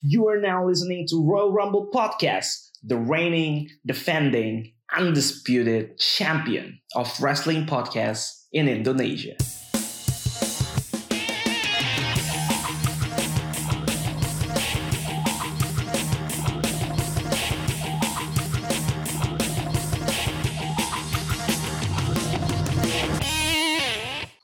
[0.00, 7.66] You are now listening to Royal Rumble Podcast, the reigning, defending, undisputed champion of wrestling
[7.66, 9.34] podcasts in Indonesia.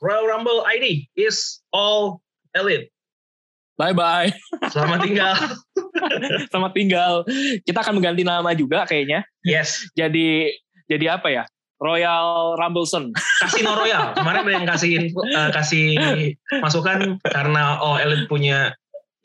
[0.01, 2.21] Royal Rumble ID is all
[2.53, 2.89] elite.
[3.75, 4.31] Bye bye.
[4.71, 5.35] Selamat tinggal.
[6.51, 7.13] Selamat tinggal.
[7.67, 9.27] Kita akan mengganti nama juga kayaknya.
[9.43, 10.55] Yes, Jadi
[10.87, 11.43] jadi apa ya?
[11.75, 13.11] Royal Rumbleson.
[13.43, 14.15] Casino Royal.
[14.15, 15.83] Kemarin ada yang kasih eh, kasih
[16.63, 18.71] masukan karena all elite punya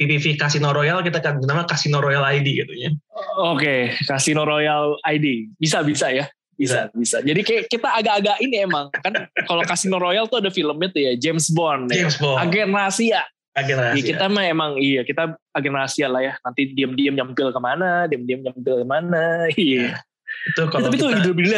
[0.00, 2.90] PPV Casino Royal, kita kan nama Casino Royal ID gitu ya.
[3.36, 5.52] Oke, Casino Royal ID.
[5.60, 6.26] Bisa bisa ya.
[6.56, 7.20] Bisa, bisa.
[7.24, 11.12] Jadi kayak kita agak-agak ini emang kan kalau Casino Royal tuh ada filmnya tuh ya
[11.20, 11.92] James Bond.
[11.92, 12.04] ya.
[12.04, 12.36] James Bond.
[12.40, 13.22] Agen rahasia.
[13.50, 14.06] Agen Iya, rahasia.
[14.14, 16.34] kita mah emang iya kita agen rahasia lah ya.
[16.40, 19.46] Nanti diam-diam nyempil ke mana, diam-diam nyempil ke mana.
[19.58, 19.98] Iya.
[20.30, 21.10] itu kalau Tapi itu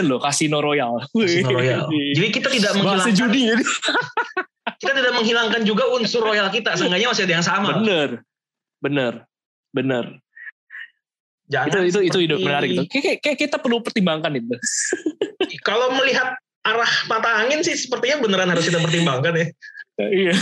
[0.09, 1.05] loh Casino Royal.
[1.13, 1.85] Casino Royal.
[2.17, 3.65] Jadi kita tidak menghilangkan judi ini.
[4.81, 6.75] kita tidak menghilangkan juga unsur royal kita.
[6.81, 7.77] Seenggaknya masih ada yang sama.
[7.79, 8.25] Bener,
[8.81, 9.13] bener,
[9.71, 10.05] bener.
[11.53, 12.83] Jangan itu itu itu seperti- menarik itu.
[12.89, 14.57] Kayak- kayak kita perlu pertimbangkan itu.
[15.61, 16.33] Kalau melihat
[16.65, 19.47] arah mata angin sih sepertinya beneran harus kita pertimbangkan ya.
[20.01, 20.33] Iya.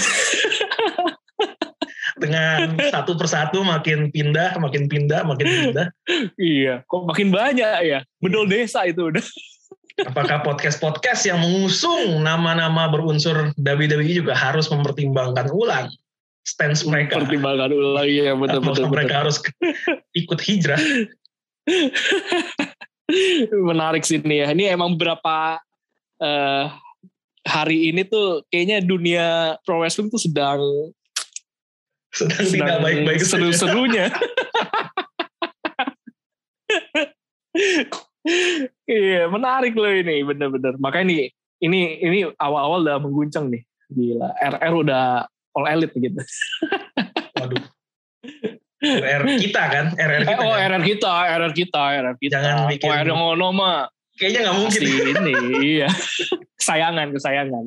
[2.20, 5.86] Dengan satu persatu makin pindah, makin pindah, makin pindah.
[6.36, 6.82] Iya.
[6.84, 8.00] Kok makin banyak ya?
[8.20, 9.24] Bedol desa itu udah.
[10.08, 15.92] Apakah podcast-podcast yang mengusung nama-nama berunsur WWE juga harus mempertimbangkan ulang
[16.44, 17.20] stance mereka?
[17.20, 18.86] Pertimbangan ulang ya betul betul.
[18.88, 19.44] mereka harus
[20.16, 20.80] ikut hijrah?
[20.80, 21.08] betul.
[23.74, 24.54] Menarik sih ini ya.
[24.54, 25.58] Ini emang berapa
[26.22, 26.64] eh,
[27.44, 30.60] hari ini tuh kayaknya dunia pro wrestling tuh sedang
[32.10, 33.28] Sedang, tidak sedang baik-baik saja.
[33.38, 34.06] seru-serunya.
[38.84, 40.76] Iya, menarik loh ini, bener-bener.
[40.76, 41.20] Makanya nih,
[41.62, 43.62] ini ini awal-awal udah mengguncang nih.
[43.90, 45.04] Gila, RR udah
[45.56, 46.20] all elite gitu.
[47.34, 47.64] Waduh.
[48.80, 50.40] RR kita kan, RR Eh, kita.
[50.40, 50.68] oh, kan?
[50.68, 52.32] RR kita, RR kita, RR kita.
[52.38, 53.76] Jangan bikin- Oh, RR ngono mah.
[54.14, 54.80] Kayaknya nggak mungkin.
[54.84, 55.32] Ini,
[55.64, 55.88] iya.
[56.60, 57.64] Kesayangan, kesayangan.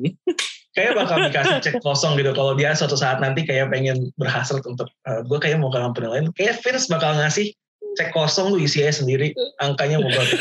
[0.74, 2.34] Kayak bakal dikasih cek kosong gitu.
[2.34, 6.26] Kalau dia suatu saat nanti kayak pengen berhasil untuk, gue kayak mau ke company lain.
[6.34, 7.54] Kayak Vince bakal ngasih
[7.94, 9.30] cek kosong lu isi aja sendiri.
[9.62, 10.34] Angkanya mau berapa.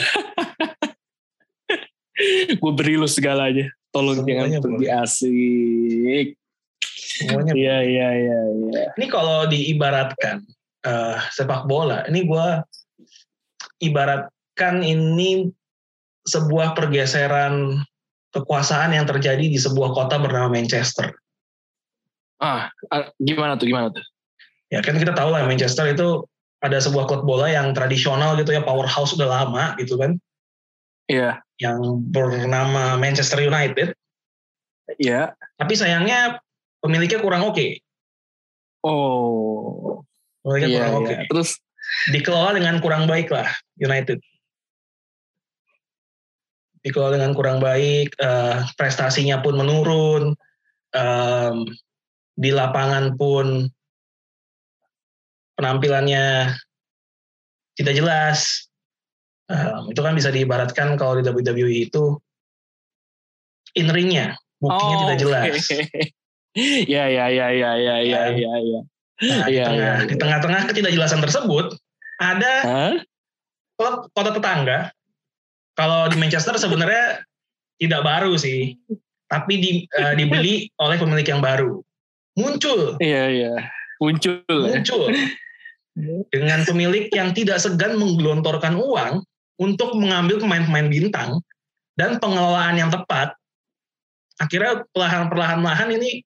[2.57, 3.69] Gue beri lu segalanya.
[3.93, 6.27] Tolong Semuanya jangan pergi asik.
[7.21, 8.83] Semuanya Iya, iya, iya, iya.
[8.97, 10.41] Ini kalau diibaratkan
[10.81, 12.47] eh, sepak bola, ini gue
[13.85, 15.53] ibaratkan ini
[16.25, 17.85] sebuah pergeseran
[18.33, 21.13] kekuasaan yang terjadi di sebuah kota bernama Manchester.
[22.41, 24.03] Ah, ah, gimana tuh, gimana tuh?
[24.73, 26.25] Ya kan kita tahu lah Manchester itu
[26.59, 30.17] ada sebuah klub bola yang tradisional gitu ya, powerhouse udah lama gitu kan,
[31.11, 33.91] Iya, yang bernama Manchester United.
[34.97, 35.35] iya.
[35.59, 36.39] Tapi sayangnya
[36.79, 37.79] pemiliknya kurang oke.
[38.83, 40.03] Oh,
[40.43, 41.11] Pemiliknya iya, kurang oke.
[41.11, 41.19] iya.
[41.27, 41.49] Terus,
[42.11, 44.23] Dikelola dengan kurang baik lah United.
[46.83, 50.35] Dikelola dengan kurang baik, eh, prestasinya pun menurun,
[50.91, 51.63] em,
[52.35, 53.71] di lapangan pun
[55.55, 56.51] penampilannya
[57.79, 58.67] tidak jelas.
[59.47, 62.19] Em, itu kan bisa diibaratkan kalau di WWE itu
[63.73, 65.55] in ringnya, buktinya Oh, tidak jelas.
[66.85, 68.81] Ya, ya, ya, ya, ya, ya, ya, ya.
[69.25, 70.19] Nah, di Iya, tengah- iya, di iya.
[70.21, 71.73] tengah-tengah ketidakjelasan tersebut
[72.21, 72.93] ada Hah?
[73.73, 74.93] klub kota tetangga
[75.73, 77.21] kalau di Manchester sebenarnya
[77.81, 78.77] tidak baru sih
[79.27, 81.81] tapi di, eh, dibeli oleh pemilik yang baru
[82.37, 83.53] muncul Iya, iya.
[84.01, 84.41] Muncul.
[84.45, 84.77] ya.
[84.77, 85.09] muncul
[86.33, 89.21] dengan pemilik yang tidak segan menggelontorkan uang
[89.61, 91.37] untuk mengambil pemain-pemain bintang
[91.93, 93.37] dan pengelolaan yang tepat
[94.41, 96.25] akhirnya perlahan-perlahan ini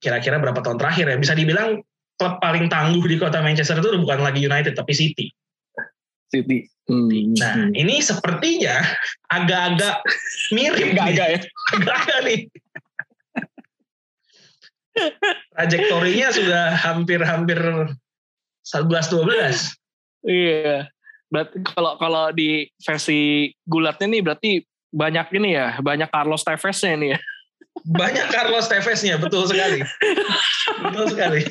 [0.00, 1.84] kira-kira berapa tahun terakhir ya bisa dibilang
[2.16, 5.28] klub paling tangguh di kota Manchester itu bukan lagi United tapi City
[6.32, 6.66] City.
[6.86, 7.34] Hmm.
[7.34, 8.78] Nah, ini sepertinya
[9.26, 10.06] agak-agak
[10.54, 11.02] mirip nih.
[11.02, 11.40] agak ya.
[11.74, 12.40] Agak-agak nih.
[15.52, 17.58] Trajektorinya sudah hampir-hampir
[18.62, 19.74] 11-12.
[20.30, 20.88] Iya.
[21.26, 24.50] Berarti kalau kalau di versi gulatnya nih berarti
[24.94, 27.20] banyak ini ya, banyak Carlos Tevez-nya nih ya.
[27.86, 29.82] Banyak Carlos Tevez-nya, betul sekali.
[30.90, 31.42] betul sekali.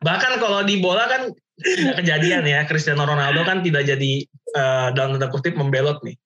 [0.00, 1.22] Bahkan kalau di bola kan
[1.60, 4.12] tidak kejadian ya, Cristiano Ronaldo kan tidak jadi
[4.56, 6.16] eh, dalam tanda kutip membelot nih,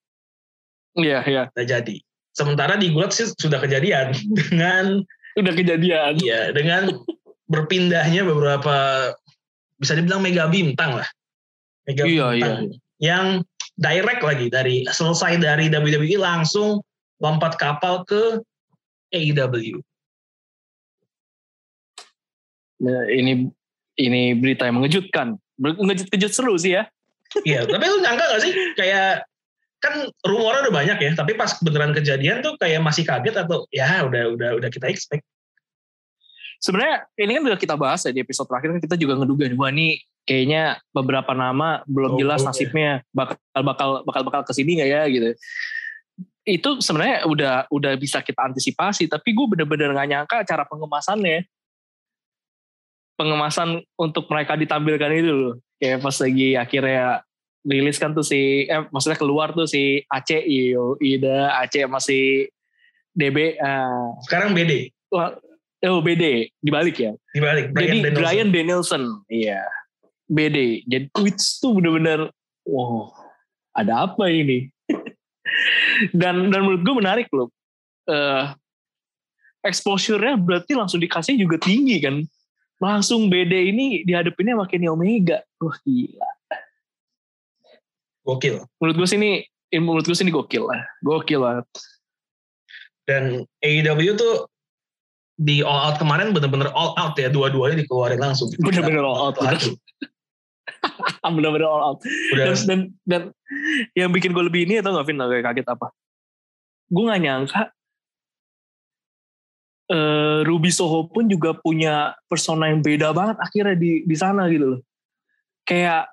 [0.98, 1.42] Iya, iya.
[1.54, 1.96] tidak jadi.
[2.30, 4.14] Sementara di gulat sih sudah kejadian
[4.50, 5.02] dengan
[5.38, 6.18] Udah kejadian.
[6.18, 6.90] Iya, dengan
[7.46, 9.10] berpindahnya beberapa
[9.78, 11.08] bisa dibilang mega bintang lah.
[11.86, 12.62] Mega Iya, bintang.
[13.00, 13.26] Yang
[13.80, 16.82] direct lagi dari selesai dari WWE langsung
[17.22, 18.42] lompat kapal ke
[19.10, 19.82] AEW.
[22.80, 23.52] Nah, ini
[24.00, 25.36] ini berita yang mengejutkan.
[25.60, 26.88] Mengejut-kejut seru sih ya.
[27.44, 29.28] Iya, tapi lu nyangka gak sih kayak
[29.80, 34.04] kan rumornya udah banyak ya, tapi pas beneran kejadian tuh kayak masih kaget atau ya
[34.04, 35.24] udah udah udah kita expect.
[36.60, 39.56] Sebenarnya ini kan udah kita bahas ya di episode terakhir kan kita juga ngeduga nih,
[39.56, 44.76] wah ini kayaknya beberapa nama belum Oh, jelas nasibnya bakal bakal bakal bakal ke sini
[44.80, 45.28] nggak ya gitu.
[46.44, 51.44] Itu sebenarnya udah udah bisa kita antisipasi, tapi gue bener-bener nggak nyangka cara pengemasannya.
[53.20, 55.54] Pengemasan untuk mereka ditampilkan itu loh.
[55.76, 57.20] Kayak pas lagi akhirnya
[57.60, 62.48] rilis kan tuh si, eh maksudnya keluar tuh si Aceh, iyo, Ida, Aceh masih
[63.12, 65.36] DB, ah, Sekarang BD Wah,
[65.84, 67.12] oh BD dibalik ya.
[67.36, 68.16] dibalik Jadi Danielson.
[68.16, 69.60] Brian Danielson, iya
[70.30, 70.86] BD.
[70.86, 72.30] Jadi tweets tuh bener-bener,
[72.62, 73.10] wow,
[73.74, 74.70] ada apa ini?
[76.20, 77.48] Dan dan menurut gue menarik loh.
[78.08, 78.44] Eh
[79.60, 82.24] exposure-nya berarti langsung dikasih juga tinggi kan.
[82.80, 85.44] Langsung BD ini dihadapinnya sama Kenny Omega.
[85.60, 86.30] Wah gila.
[88.20, 88.62] gokil.
[88.78, 90.80] Menurut gue sih ini, eh, menurut gue sih ini gokil lah.
[91.02, 91.66] Gokil banget.
[93.08, 94.46] Dan AEW tuh
[95.40, 98.52] di all out kemarin bener-bener all out ya dua-duanya dikeluarin langsung.
[98.60, 99.36] Bener-bener all out.
[101.36, 101.98] Bener-bener all out.
[102.34, 102.52] Udah.
[102.52, 103.22] Dan, dan dan
[103.96, 105.20] yang bikin gue lebih ini atau nggak Vin?
[105.20, 105.86] Kayak kaget apa?
[106.90, 107.62] Gue nggak nyangka
[109.90, 114.78] eh, Ruby Soho pun juga punya persona yang beda banget akhirnya di di sana gitu
[114.78, 114.80] loh.
[115.66, 116.10] Kayak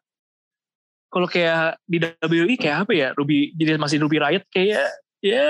[1.07, 4.85] kalau kayak di WWE kayak apa ya Ruby jadi masih Ruby Riot kayak
[5.23, 5.45] ya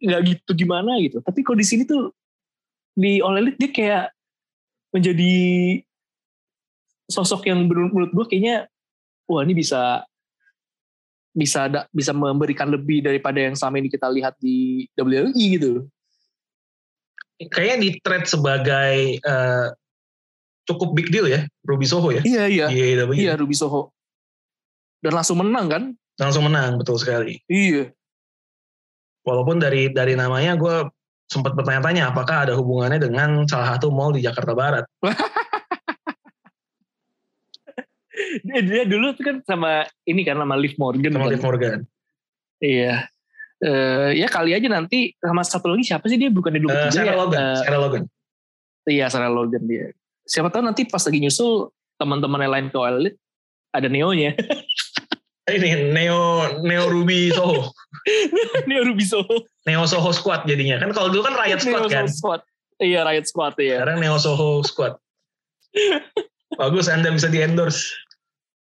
[0.00, 1.20] nggak gitu gimana gitu.
[1.20, 2.14] Tapi kalau di sini tuh
[2.94, 4.04] di All Elite dia kayak
[4.94, 5.34] menjadi
[7.14, 8.66] sosok yang menurut menurut gue kayaknya
[9.30, 10.02] wah ini bisa
[11.34, 15.86] bisa ada, bisa memberikan lebih daripada yang selama ini kita lihat di WWE gitu.
[17.50, 19.68] kayaknya di trade sebagai eh,
[20.64, 22.66] cukup big deal ya Ruby Soho ya Iya iya.
[22.70, 23.10] AEW.
[23.18, 23.92] Iya Ruby Soho.
[25.02, 25.82] Dan langsung menang kan?
[26.16, 27.42] Langsung menang betul sekali.
[27.50, 27.92] Iya.
[29.26, 30.88] Walaupun dari dari namanya gue
[31.28, 34.84] sempat bertanya-tanya apakah ada hubungannya dengan salah satu mall di Jakarta Barat.
[38.42, 41.12] Dia, dia dulu tuh kan sama ini kan sama Liv Morgan.
[41.14, 41.32] Sama kan?
[41.32, 41.78] Liv Morgan.
[42.58, 43.06] Iya.
[43.64, 46.90] Eh, ya kali aja nanti sama satu lagi siapa sih dia bukan di dulu Eh,
[46.90, 47.38] Sarah Logan.
[47.38, 48.02] Eh, Sarah Logan.
[48.84, 49.94] iya Sarah Logan dia.
[50.26, 53.18] Siapa tahu nanti pas lagi nyusul teman-teman yang lain ke Elite
[53.70, 54.34] ada Neo-nya.
[55.44, 57.68] Ini Neo Neo Ruby Soho.
[58.68, 59.44] Neo Ruby Soho.
[59.68, 60.80] Neo Soho Squad jadinya.
[60.80, 62.08] Kan kalau dulu kan Riot Squad Neo kan.
[62.08, 62.40] Squad.
[62.80, 63.80] Iya Riot Squad ya.
[63.80, 64.96] Sekarang Neo Soho Squad.
[66.60, 67.92] Bagus Anda bisa di endorse.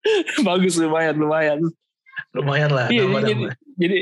[0.49, 1.59] Bagus lumayan lumayan.
[2.37, 2.87] Lumayan lah.
[2.89, 3.45] Iya, jadi,
[3.79, 3.99] jadi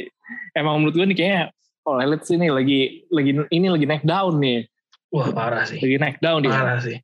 [0.55, 1.43] emang menurut gue nih kayaknya
[1.87, 4.67] oh Elite sih nih lagi lagi ini lagi naik down nih.
[5.11, 5.79] Wah parah sih.
[5.79, 6.53] Lagi naik down dia.
[6.55, 6.97] Parah sih.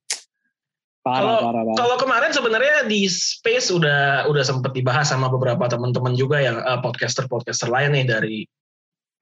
[1.02, 1.76] Parah, Kalau- parah, parah.
[1.78, 6.78] Kalau kemarin sebenarnya di Space udah udah sempet dibahas sama beberapa teman-teman juga yang eh,
[6.82, 8.38] podcaster-podcaster lain nih dari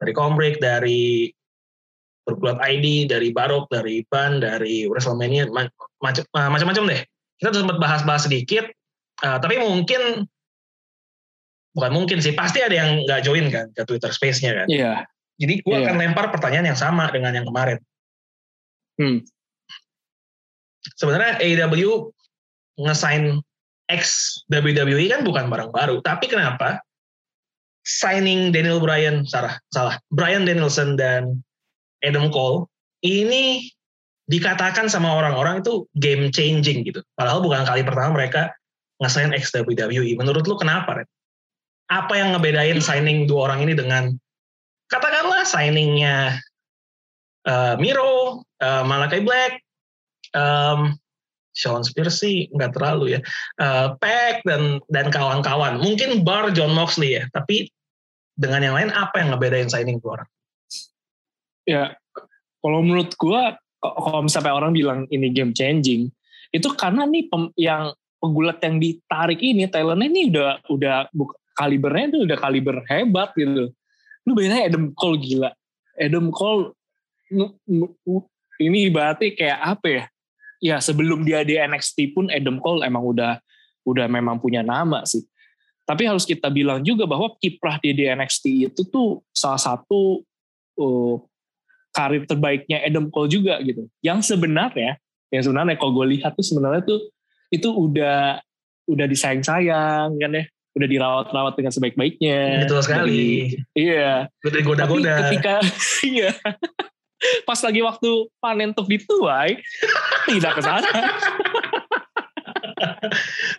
[0.01, 1.29] dari Combrick, dari
[2.25, 5.69] Bergulat ID, dari Barok, dari Ban, dari WrestleMania, ma-
[6.01, 7.01] macam eh, macam-macam deh.
[7.37, 8.65] Kita udah sempat bahas-bahas sedikit,
[9.25, 10.29] eh, tapi mungkin
[11.75, 14.67] bukan mungkin sih, pasti ada yang nggak join kan ke Twitter Space-nya kan.
[14.71, 14.95] Iya.
[15.43, 15.91] Jadi gue Iya.
[15.91, 17.83] akan lempar pertanyaan yang sama dengan yang kemarin.
[18.95, 19.27] Hmm.
[20.95, 22.15] Sebenarnya AEW
[22.79, 23.43] ngesign
[23.91, 26.79] ex WWE kan bukan barang baru, tapi kenapa
[27.83, 31.43] signing Daniel Bryan salah salah Bryan Danielson dan
[32.01, 32.71] Adam Cole
[33.05, 33.69] ini
[34.31, 37.05] dikatakan sama orang-orang itu game changing gitu.
[37.19, 38.55] Padahal bukan kali pertama mereka
[39.05, 40.17] ngesign ex WWE.
[40.17, 41.09] Menurut lu kenapa, Red?
[41.93, 44.09] Apa yang ngebedain signing dua orang ini dengan
[44.89, 46.41] katakanlah signingnya
[47.45, 49.61] eh, Miro, eh, Malakai Black,
[50.33, 50.97] um,
[51.55, 53.21] Sean Spears sih nggak terlalu ya.
[53.57, 55.79] Uh, Peck dan dan kawan-kawan.
[55.79, 57.31] Mungkin Bar John Moxley ya.
[57.31, 57.71] Tapi
[58.35, 60.31] dengan yang lain apa yang ngebedain signing dua orang?
[61.65, 61.85] Ya,
[62.61, 66.11] kalau menurut gua kalau misalnya orang bilang ini game changing,
[66.51, 67.95] itu karena nih yang
[68.25, 70.97] pegulat yang ditarik ini talentnya ini udah udah
[71.53, 73.69] kalibernya itu udah kaliber hebat gitu.
[74.25, 75.51] Lu bayangin Adam Cole gila.
[76.01, 76.73] Adam Cole
[78.57, 80.05] ini berarti kayak apa ya?
[80.65, 83.37] Ya sebelum dia di NXT pun Adam Cole emang udah
[83.85, 85.21] udah memang punya nama sih.
[85.85, 90.25] Tapi harus kita bilang juga bahwa kiprah dia di NXT itu tuh salah satu
[90.81, 91.21] uh,
[91.93, 93.85] karir terbaiknya Adam Cole juga gitu.
[94.01, 94.97] Yang sebenarnya,
[95.29, 97.13] yang sebenarnya kalau gue lihat tuh sebenarnya tuh
[97.55, 98.41] itu udah
[98.85, 100.45] udah disayang-sayang kan ya
[100.75, 103.07] udah dirawat-rawat dengan sebaik-baiknya Betul sekali.
[103.07, 105.15] Dari- iya Udah tapi digoda-goda.
[105.31, 105.55] ketika
[106.11, 106.31] iya
[107.47, 109.57] pas lagi waktu panen untuk dituai
[110.29, 110.91] tidak ke sana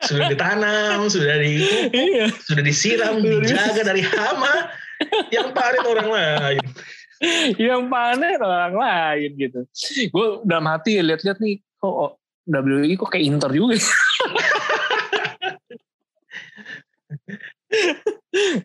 [0.05, 4.69] Sudah ditanam, sudah di iya sudah disiram, dijaga dari hama.
[5.33, 6.63] Yang panen orang lain.
[7.55, 9.63] yang panen orang lain gitu
[10.11, 12.11] gue dalam hati lihat-lihat nih kok oh,
[12.45, 13.75] WI kok kayak Inter juga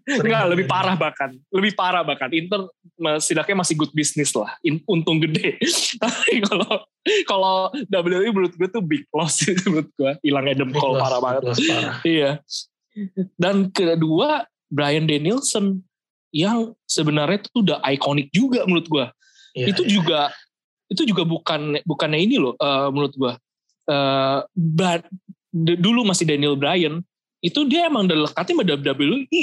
[0.04, 1.30] Enggak, lebih parah bahkan.
[1.50, 2.30] Lebih parah bahkan.
[2.34, 2.66] Inter
[3.22, 4.50] setidaknya masih good business lah.
[4.66, 5.56] In- untung gede.
[6.02, 6.84] Tapi kalau
[7.24, 7.56] kalau
[7.88, 10.12] WWE menurut gue tuh big loss menurut gue.
[10.26, 11.42] Hilang Adam Cole Loss, parah banget.
[11.46, 11.94] loss parah.
[12.06, 12.30] Iya.
[13.38, 15.80] Dan kedua, Brian Danielson
[16.34, 19.06] yang sebenarnya itu udah ikonik juga menurut gue.
[19.54, 19.90] Iya, itu iya.
[19.90, 20.20] juga
[20.90, 23.32] itu juga bukan bukannya ini loh eh, menurut gue.
[23.90, 25.02] Eh, but
[25.50, 27.02] dulu masih Daniel Bryan
[27.42, 29.42] itu dia emang udah lekatnya sama WWE.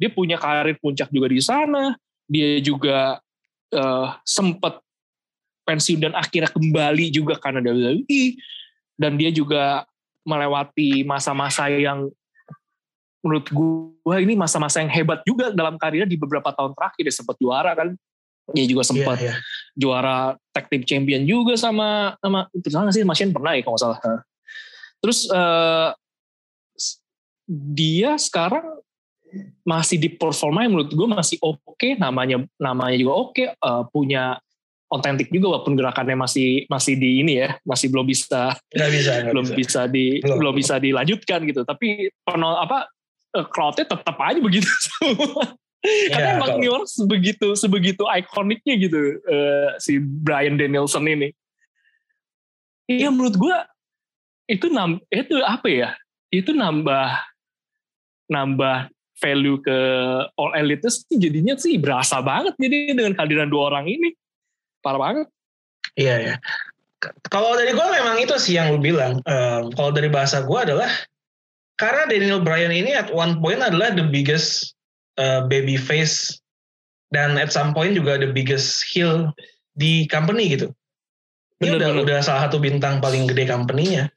[0.00, 1.94] Dia punya karir puncak juga di sana.
[2.26, 3.22] Dia juga
[3.70, 4.82] eh, sempat
[5.62, 8.40] pensiun dan akhirnya kembali juga karena WWE.
[8.98, 9.86] Dan dia juga
[10.26, 12.10] melewati masa-masa yang
[13.20, 17.36] menurut gue ini masa-masa yang hebat juga dalam karirnya di beberapa tahun terakhir dia sempat
[17.36, 17.92] juara kan
[18.56, 19.34] dia juga sempat Iya, iya.
[19.80, 23.74] Juara tag team champion juga sama sama itu salah nggak sih Masian pernah ya kalau
[23.80, 23.98] nggak salah.
[25.00, 25.18] Terus
[26.76, 27.00] s-
[27.48, 28.84] dia sekarang
[29.62, 34.36] masih di performa yang menurut gue masih oke namanya namanya juga oke eh, punya
[34.90, 39.30] otentik juga walaupun gerakannya masih masih di ini ya masih belum bisa Nggak bisa, nggak
[39.32, 39.56] belum bisa.
[39.56, 41.62] bisa di Belum, belum bisa dilanjutkan gitu.
[41.62, 42.90] Tapi penol apa
[43.38, 48.74] eh, crowdnya tetap aja begitu semua karena Iya, emang kalau- New York sebegitu sebegitu ikoniknya
[48.76, 51.32] gitu eh, si Brian Danielson ini
[52.84, 53.64] iya menurut gua
[54.44, 55.90] itu nam itu apa ya
[56.28, 57.16] itu nambah
[58.28, 59.78] nambah value ke
[60.36, 64.12] all elite sih jadinya sih berasa banget jadi dengan kehadiran dua orang ini
[64.80, 65.28] parah banget
[65.98, 66.34] Iya ya.
[67.32, 69.18] Kalau dari gue memang itu sih yang lu bilang.
[69.26, 70.86] Em, kalau dari bahasa gue adalah
[71.74, 74.78] karena Daniel Bryan ini at one point adalah the biggest
[75.18, 76.38] uh, baby face
[77.10, 79.34] dan at some point juga the biggest heel
[79.74, 80.70] di company gitu.
[81.60, 82.02] Ini Bener, udah bener.
[82.06, 84.08] udah salah satu bintang paling gede company-nya.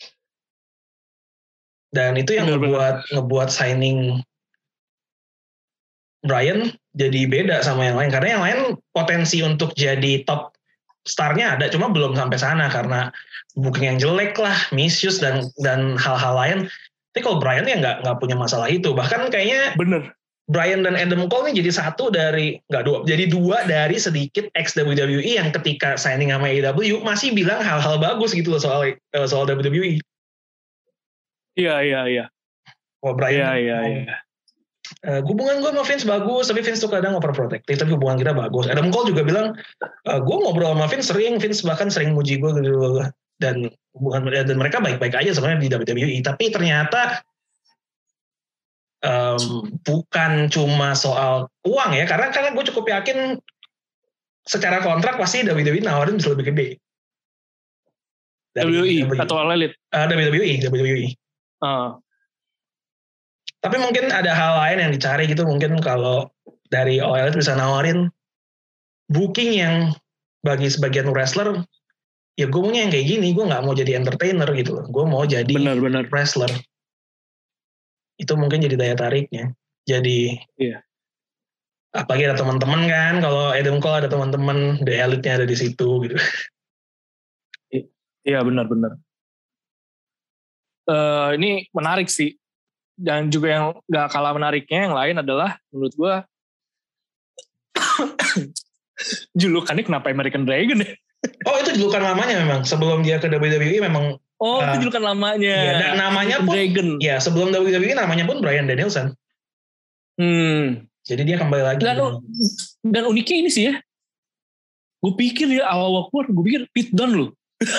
[1.93, 2.69] Dan itu yang Bener, bener.
[2.73, 4.21] ngebuat ngebuat signing
[6.23, 8.59] Bryan jadi beda sama yang lain karena yang lain
[8.95, 10.55] potensi untuk jadi top
[11.03, 13.11] starnya ada cuma belum sampai sana karena
[13.59, 16.59] booking yang jelek lah, misuse dan dan hal-hal lain.
[17.11, 18.95] Tapi kalau Bryan ya nggak nggak punya masalah itu.
[18.95, 20.15] Bahkan kayaknya bener
[20.53, 24.77] Bryan dan Adam Cole ini jadi satu dari nggak dua, jadi dua dari sedikit ex
[24.77, 29.49] WWE yang ketika signing sama AEW masih bilang hal-hal bagus gitu loh soal eh, soal
[29.49, 29.97] WWE.
[31.57, 32.25] iya iya iya
[33.01, 34.15] Wah Bryan, iya iya iya
[35.03, 38.69] eh, hubungan gue sama Vince bagus, tapi Vince tuh kadang overprotective, tapi hubungan kita bagus.
[38.71, 39.47] Adam Cole juga bilang,
[39.83, 43.03] eh, gue ngobrol sama Vince sering, Vince bahkan sering muji gue gitu
[43.41, 43.67] dan
[43.97, 46.17] hubungan dan mereka baik-baik aja sebenarnya di WWE.
[46.23, 47.19] Tapi ternyata
[49.03, 49.41] em,
[49.83, 53.37] bukan cuma soal uang ya, karena karena gue cukup yakin
[54.43, 56.67] secara kontrak pasti WWE nawarin bisa lebih gede.
[58.53, 59.19] Dari WWE WWE.
[59.23, 61.07] atau All Elite Eh, WWE, WWE.
[61.63, 61.97] Ah,
[63.63, 65.47] Tapi mungkin ada hal lain yang dicari gitu.
[65.47, 66.27] Mungkin kalau
[66.67, 68.11] dari All Elite bisa nawarin
[69.07, 69.95] booking yang
[70.43, 71.63] bagi sebagian wrestler,
[72.35, 73.31] ya gue maunya yang kayak gini.
[73.31, 74.85] Gue nggak mau jadi entertainer gitu loh.
[74.91, 76.51] Gue mau jadi benar benar wrestler.
[78.17, 79.53] Itu mungkin jadi daya tariknya.
[79.83, 80.79] Jadi Iya.
[81.93, 83.13] apalagi ada teman-teman kan.
[83.21, 86.17] Kalau Adam Cole ada teman-teman, the elite-nya ada di situ gitu.
[88.23, 88.95] Iya benar benar.
[90.87, 92.33] Eh ini menarik sih.
[92.93, 96.13] Dan juga yang gak kalah menariknya yang lain adalah menurut gua
[99.41, 100.93] julukannya kenapa American Dragon ya?
[101.49, 102.61] Oh itu julukan lamanya memang.
[102.63, 104.17] Sebelum dia ke WWE memang.
[104.43, 104.75] Oh Ah.
[104.75, 105.55] itu julukan lamanya.
[105.55, 106.87] Iya, dan namanya pun- Dragon.
[106.99, 109.15] Ya sebelum WWE namanya pun Brian Danielson.
[110.19, 110.83] Hmm.
[111.03, 111.79] Jadi dia kembali lagi.
[111.79, 112.19] Dan,
[112.83, 113.79] dan uniknya ini sih ya.
[114.99, 117.29] Gue pikir ya awal-awal keluar, gue pikir Pete Dunne loh.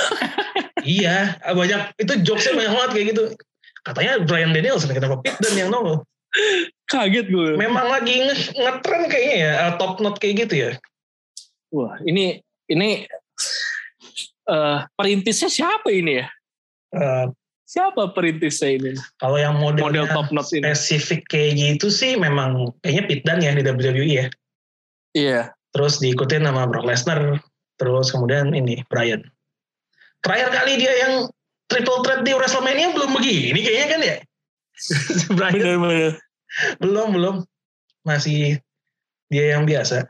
[0.85, 3.23] Iya, banyak itu jokesnya banyak banget kayak gitu.
[3.81, 6.05] Katanya Brian Danielson kenapa Pete dan yang nongol.
[6.85, 7.57] Kaget gue.
[7.57, 10.71] Memang lagi nge- ngetren kayaknya ya, uh, top note kayak gitu ya.
[11.73, 12.37] Wah ini
[12.69, 13.09] ini
[14.45, 16.27] eh perintisnya siapa ini ya?
[16.95, 17.27] Uh,
[17.65, 18.93] Siapa perintisnya ini?
[19.17, 20.69] kalau yang model, Model top note ini.
[20.69, 24.27] spesifik kayak gitu sih memang kayaknya Pete Dan ya di WWE ya.
[25.17, 25.41] Iya.
[25.73, 27.41] Terus diikutin sama Brock Lesnar,
[27.81, 29.25] terus kemudian ini Brian.
[30.21, 31.13] Terakhir kali dia yang
[31.73, 34.17] triple threat di WrestleMania belum begini kayaknya kan ya.
[35.41, 36.13] Brian Bener-bener.
[36.79, 37.37] belum belum
[38.05, 38.61] masih
[39.33, 40.05] dia yang biasa.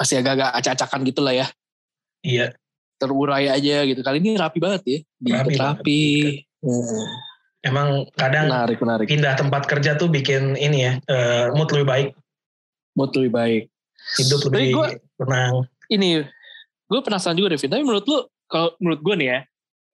[0.00, 1.46] Masih agak-agak acak-acakan gitu lah ya.
[2.24, 2.56] Iya.
[3.02, 3.98] Terurai aja gitu.
[3.98, 4.98] Kali ini rapi banget ya.
[5.18, 6.02] Diikat Rapi rapi.
[6.62, 7.06] Hmm.
[7.62, 9.06] Emang kadang Menarik, menarik.
[9.06, 12.08] pindah tempat kerja tuh bikin ini ya eh, mood lebih baik,
[12.94, 13.62] Mood lebih baik.
[14.18, 15.54] hidup lebih gua- tenang.
[15.86, 16.26] Ini,
[16.86, 17.70] gue penasaran juga Devin.
[17.70, 18.18] Tapi menurut lu,
[18.50, 19.38] kalau menurut gue nih ya,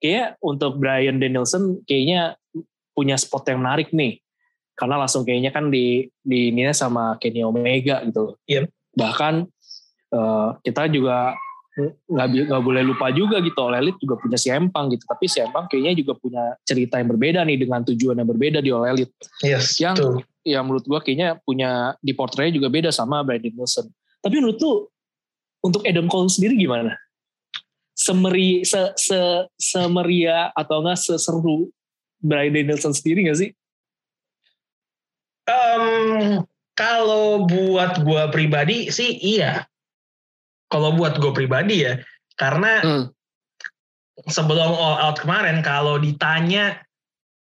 [0.01, 2.33] kayak untuk Brian Danielson kayaknya
[2.91, 4.17] punya spot yang menarik nih.
[4.73, 8.33] Karena langsung kayaknya kan di di ini sama Kenny Omega gitu.
[8.49, 8.65] Iya.
[8.97, 9.33] Bahkan
[10.09, 11.37] eh, kita juga
[11.87, 13.57] nggak nggak boleh lupa juga gitu.
[13.61, 15.03] All Elite juga punya si Empang gitu.
[15.07, 18.69] Tapi si Empang kayaknya juga punya cerita yang berbeda nih dengan tujuan yang berbeda di
[18.73, 19.13] All Elite.
[19.45, 20.15] Yes, Yang- betul.
[20.43, 23.87] yang menurut gua kayaknya punya di portraynya juga beda sama Brian Danielson.
[24.19, 24.73] Tapi menurut lu
[25.63, 26.95] untuk Adam Cole sendiri gimana?
[27.93, 29.19] Semeri se, se
[29.59, 31.67] semeria atau enggak seseru
[32.19, 33.51] Brian Danielson sendiri gak sih?
[35.49, 36.43] Em,
[36.75, 39.68] kalau buat gue pribadi sih iya.
[40.69, 41.97] Kalau buat gue pribadi ya,
[42.37, 43.05] karena Hmm.
[44.29, 46.77] sebelum All Out kemarin kalau ditanya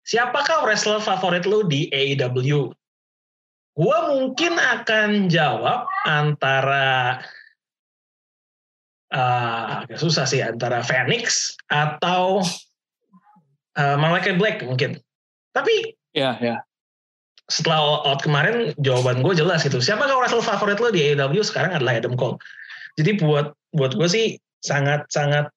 [0.03, 2.71] siapakah wrestler favorit lu di AEW,
[3.75, 7.19] gue mungkin akan jawab antara
[9.09, 12.45] ah, agak susah sih antara Phoenix atau
[13.73, 15.01] uh, Malachi Black mungkin.
[15.49, 16.61] Tapi Ya, ya.
[17.49, 19.81] setelah all out kemarin jawaban gue jelas gitu.
[19.81, 22.37] Siapakah wrestler favorit lo di AEW sekarang adalah Adam Cole.
[22.99, 24.27] Jadi buat buat gue sih
[24.59, 25.47] sangat sangat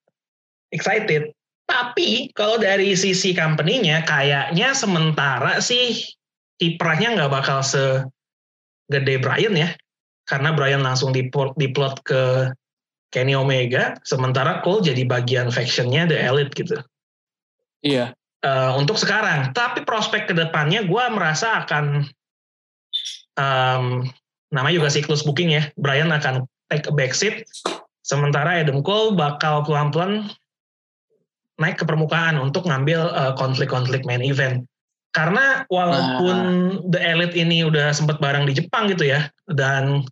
[0.70, 1.34] excited.
[1.66, 5.98] Tapi kalau dari sisi company-nya kayaknya sementara sih
[6.62, 9.74] kiprahnya nggak bakal segede Brian ya.
[10.22, 12.54] Karena Brian langsung diport- diplot ke
[13.12, 16.80] Kenny Omega, sementara Cole jadi bagian factionnya The Elite gitu
[17.84, 18.14] Iya.
[18.46, 19.52] uh, untuk sekarang.
[19.52, 22.06] Tapi prospek ke depannya gue merasa akan
[23.36, 24.06] um,
[24.54, 25.68] namanya juga siklus booking ya.
[25.76, 27.44] Brian akan take a backseat,
[28.00, 30.32] sementara Adam Cole bakal pelan-pelan
[31.60, 34.64] naik ke permukaan untuk ngambil uh, konflik-konflik main event.
[35.12, 36.36] Karena walaupun
[36.88, 40.08] The Elite ini udah sempat bareng di Jepang gitu ya, dan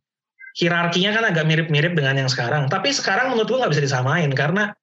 [0.60, 2.68] hierarkinya kan agak mirip-mirip dengan yang sekarang.
[2.68, 4.76] Tapi sekarang menurut gue nggak bisa disamain karena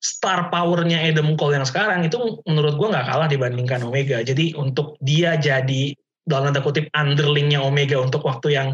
[0.00, 4.24] star powernya Adam Cole yang sekarang itu menurut gue nggak kalah dibandingkan Omega.
[4.24, 5.92] Jadi untuk dia jadi
[6.24, 8.68] dalam tanda kutip underlingnya Omega untuk waktu yang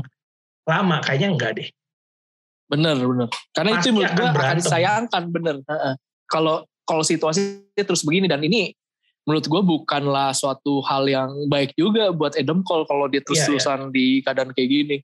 [0.69, 1.69] lama kayaknya enggak deh.
[2.69, 3.29] Bener, bener.
[3.57, 5.57] Karena Pasti itu menurut gue akan disayangkan, bener.
[6.29, 8.73] Kalau kalau situasi terus begini dan ini
[9.29, 13.93] menurut gue bukanlah suatu hal yang baik juga buat Adam Cole kalau dia Iya, terus-terusan
[13.93, 14.97] di keadaan kayak gini.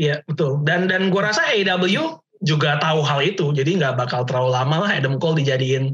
[0.00, 0.64] Iya betul.
[0.64, 3.52] Dan dan gue rasa AEW juga tahu hal itu.
[3.52, 5.92] Jadi nggak bakal terlalu lama lah Adam Cole dijadiin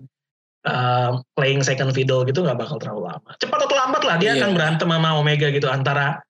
[0.66, 3.30] uh, playing second fiddle gitu nggak bakal terlalu lama.
[3.42, 4.46] Cepat atau lambat lah dia Iya.
[4.46, 6.22] akan berantem sama Omega gitu antara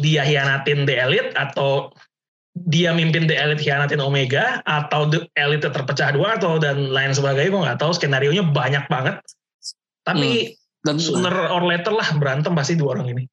[0.00, 1.92] dia hianatin The Elite atau
[2.54, 7.50] dia mimpin The Elite hianatin Omega atau The Elite terpecah dua atau dan lain sebagainya
[7.52, 9.20] gue nggak tahu skenario nya banyak banget.
[10.06, 13.24] Tapi Dan sooner or later lah berantem pasti dua orang ini.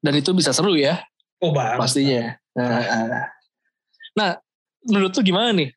[0.00, 0.96] dan itu bisa seru ya
[1.44, 1.76] Oh banget.
[1.76, 2.22] pastinya.
[2.56, 3.28] Nah,
[4.16, 4.30] nah,
[4.84, 5.72] menurut tuh gimana nih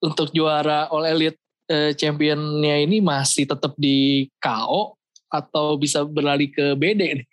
[0.00, 4.96] untuk juara All Elite eh, Championnya ini masih tetap di KO
[5.28, 7.26] atau bisa berlari ke BD nih?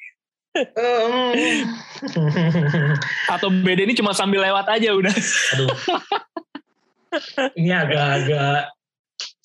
[3.33, 5.15] Atau BD ini cuma sambil lewat aja udah?
[5.57, 5.69] Aduh.
[7.57, 8.69] Ini agak-agak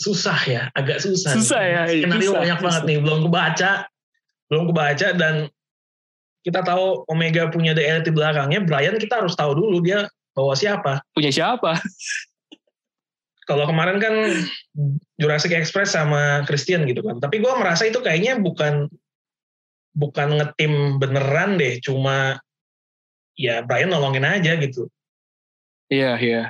[0.03, 1.31] susah ya, agak susah.
[1.39, 2.67] Susah ya, iya, Skenario susah, banyak susah.
[2.67, 3.73] banget nih, belum kebaca,
[4.51, 5.35] belum kebaca dan
[6.43, 11.07] kita tahu Omega punya di belakangnya, Brian kita harus tahu dulu dia bawa siapa.
[11.15, 11.79] Punya siapa?
[13.47, 14.15] Kalau kemarin kan
[15.19, 18.91] Jurassic Express sama Christian gitu kan, tapi gue merasa itu kayaknya bukan
[19.93, 22.41] bukan ngetim beneran deh, cuma
[23.37, 24.89] ya Brian nolongin aja gitu.
[25.89, 26.43] Iya, iya.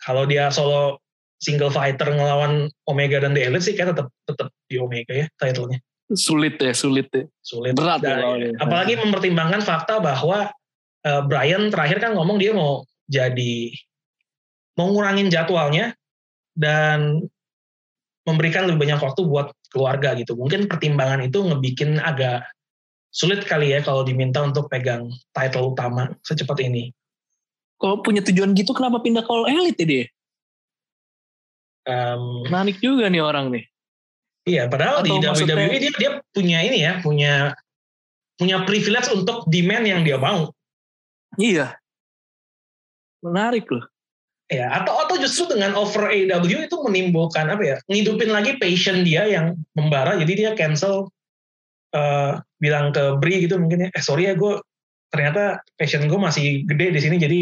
[0.00, 1.00] kalau dia solo
[1.40, 5.80] single fighter ngelawan Omega dan The Elite sih kayak tetap tetap di Omega ya titlenya
[6.12, 7.24] Sulit ya, sulit ya.
[7.40, 8.52] sulit Berat ya Dan- lawannya.
[8.60, 10.52] apalagi mempertimbangkan fakta bahwa
[11.04, 13.72] eh, Brian terakhir kan ngomong dia mau jadi
[14.76, 15.96] mau ngurangin jadwalnya
[16.52, 17.24] dan
[18.28, 22.46] memberikan lebih banyak waktu buat keluarga gitu mungkin pertimbangan itu ngebikin agak
[23.10, 26.94] sulit kali ya kalau diminta untuk pegang title utama secepat ini
[27.74, 30.04] Kalau punya tujuan gitu kenapa pindah ke All Elite ya dia?
[31.84, 33.64] Em, Menarik juga nih orang nih.
[34.46, 37.32] Iya, padahal di Atau maksudnya- WWE dia dia punya ini ya, punya
[38.40, 40.48] punya privilege untuk demand yang dia mau.
[41.36, 41.76] Iya.
[43.20, 43.84] Menarik loh.
[44.52, 47.76] Ya, atau atau justru dengan over AEW itu menimbulkan apa ya?
[47.88, 51.08] Ngidupin lagi passion dia yang membara jadi dia cancel
[51.96, 54.60] eh, bilang ke Bri gitu mungkin ya, eh sorry ya gue
[55.08, 57.40] ternyata passion gue masih gede di sini jadi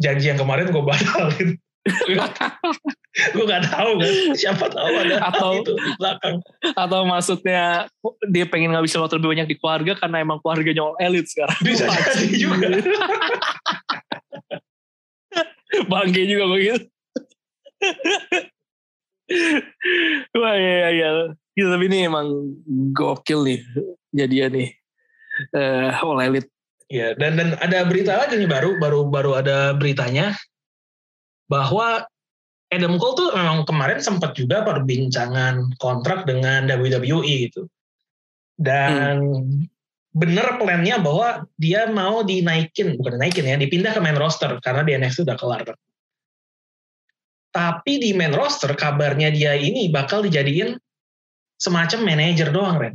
[0.00, 1.60] janji yang kemarin gue batalin.
[3.34, 6.40] gue gak tahu kan, siapa tahu ada Atau- itu di belakang.
[6.78, 7.90] Atau maksudnya
[8.30, 11.58] dia pengen ngabisin waktu lebih banyak di keluarga karena emang keluarganya all elite sekarang.
[11.60, 12.66] Bisa jadi juga.
[15.90, 16.84] Bangke juga begitu.
[20.36, 20.88] Wah iya iya.
[20.92, 21.10] iya.
[21.52, 22.56] Gitu, tapi ini emang
[22.96, 23.60] gokil nih
[24.12, 24.68] jadinya nih.
[25.52, 26.48] Eh all elite.
[26.92, 30.36] Ya, dan dan ada berita lagi nih baru baru baru ada beritanya
[31.48, 32.04] bahwa
[32.72, 37.68] Adam Cole tuh memang kemarin sempat juga perbincangan kontrak dengan WWE gitu.
[38.56, 39.20] Dan
[40.12, 44.92] bener plannya bahwa dia mau dinaikin, bukan dinaikin ya, dipindah ke main roster karena di
[44.96, 45.68] NXT udah kelar.
[47.52, 50.76] Tapi di main roster kabarnya dia ini bakal dijadiin
[51.56, 52.94] semacam manajer doang, Ren.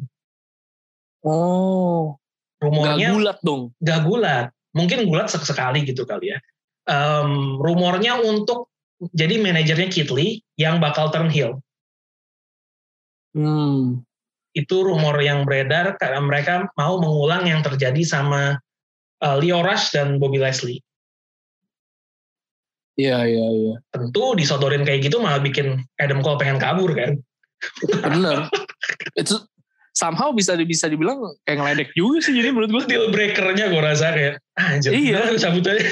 [1.25, 2.17] Oh.
[2.57, 3.69] Gak Rumornya gulat dong.
[3.77, 6.41] gak gulat, mungkin gulat sek- sekali gitu kali ya.
[6.89, 8.73] Em, rumornya untuk
[9.13, 11.61] jadi manajernya Kid Lee yang bakal turn heel.
[13.37, 14.01] Hmm.
[14.57, 18.57] Itu rumor yang beredar karena mereka mau mengulang yang terjadi sama
[19.21, 20.81] eh, Leo Rush dan Bobby Leslie.
[22.97, 23.75] Iya iya iya.
[23.93, 27.21] Tentu disodorin kayak gitu malah bikin Adam Cole pengen kabur kan.
[28.01, 28.49] Bener.
[29.13, 29.45] Itu
[29.93, 32.83] somehow bisa bisa dibilang kayak ngeledek juga sih jadi menurut gue.
[32.89, 35.37] Deal breakernya gue rasa kayak, ah, anjir, Iya.
[35.37, 35.85] cabut aja.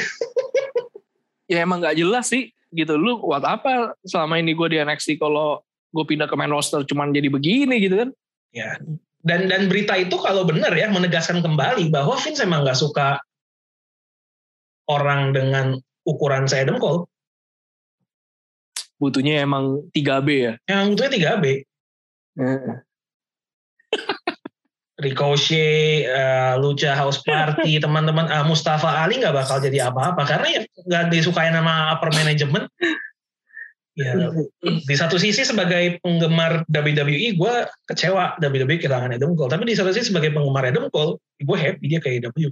[1.46, 2.98] Ya emang gak jelas sih gitu.
[2.98, 5.62] Lu buat apa selama ini gue di NXT kalau
[5.94, 8.10] gue pindah ke main roster cuman jadi begini gitu kan.
[8.56, 8.80] Ya.
[9.26, 13.20] Dan dan berita itu kalau benar ya menegaskan kembali bahwa Vince emang nggak suka
[14.88, 15.76] orang dengan
[16.08, 17.10] ukuran saya Cole.
[18.96, 20.54] Butuhnya emang 3B ya.
[20.72, 21.46] Yang butuhnya 3B.
[24.96, 30.62] Ricochet, uh, Lucha House Party, teman-teman uh, Mustafa Ali nggak bakal jadi apa-apa karena ya
[30.64, 32.72] nggak disukai nama upper management.
[33.96, 34.12] Ya,
[34.60, 37.56] di satu sisi sebagai penggemar WWE gue
[37.88, 41.88] kecewa WWE kehilangan Adam Cole, tapi di satu sisi sebagai penggemar Adam Cole, gue happy
[41.88, 42.52] dia ke AEW.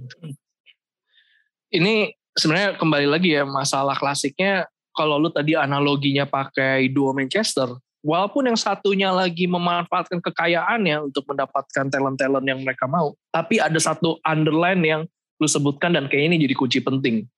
[1.68, 4.64] Ini sebenarnya kembali lagi ya masalah klasiknya
[4.96, 11.92] kalau lu tadi analoginya pakai duo Manchester, walaupun yang satunya lagi memanfaatkan kekayaannya untuk mendapatkan
[11.92, 15.02] talent-talent yang mereka mau, tapi ada satu underline yang
[15.36, 17.28] lu sebutkan dan kayak ini jadi kunci penting,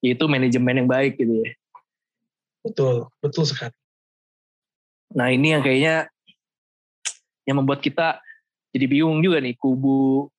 [0.00, 1.52] yaitu manajemen yang baik gitu ya.
[2.60, 3.74] Betul, betul sekali.
[5.16, 6.06] Nah ini yang kayaknya
[7.48, 8.20] yang membuat kita
[8.70, 10.30] jadi bingung juga nih kubu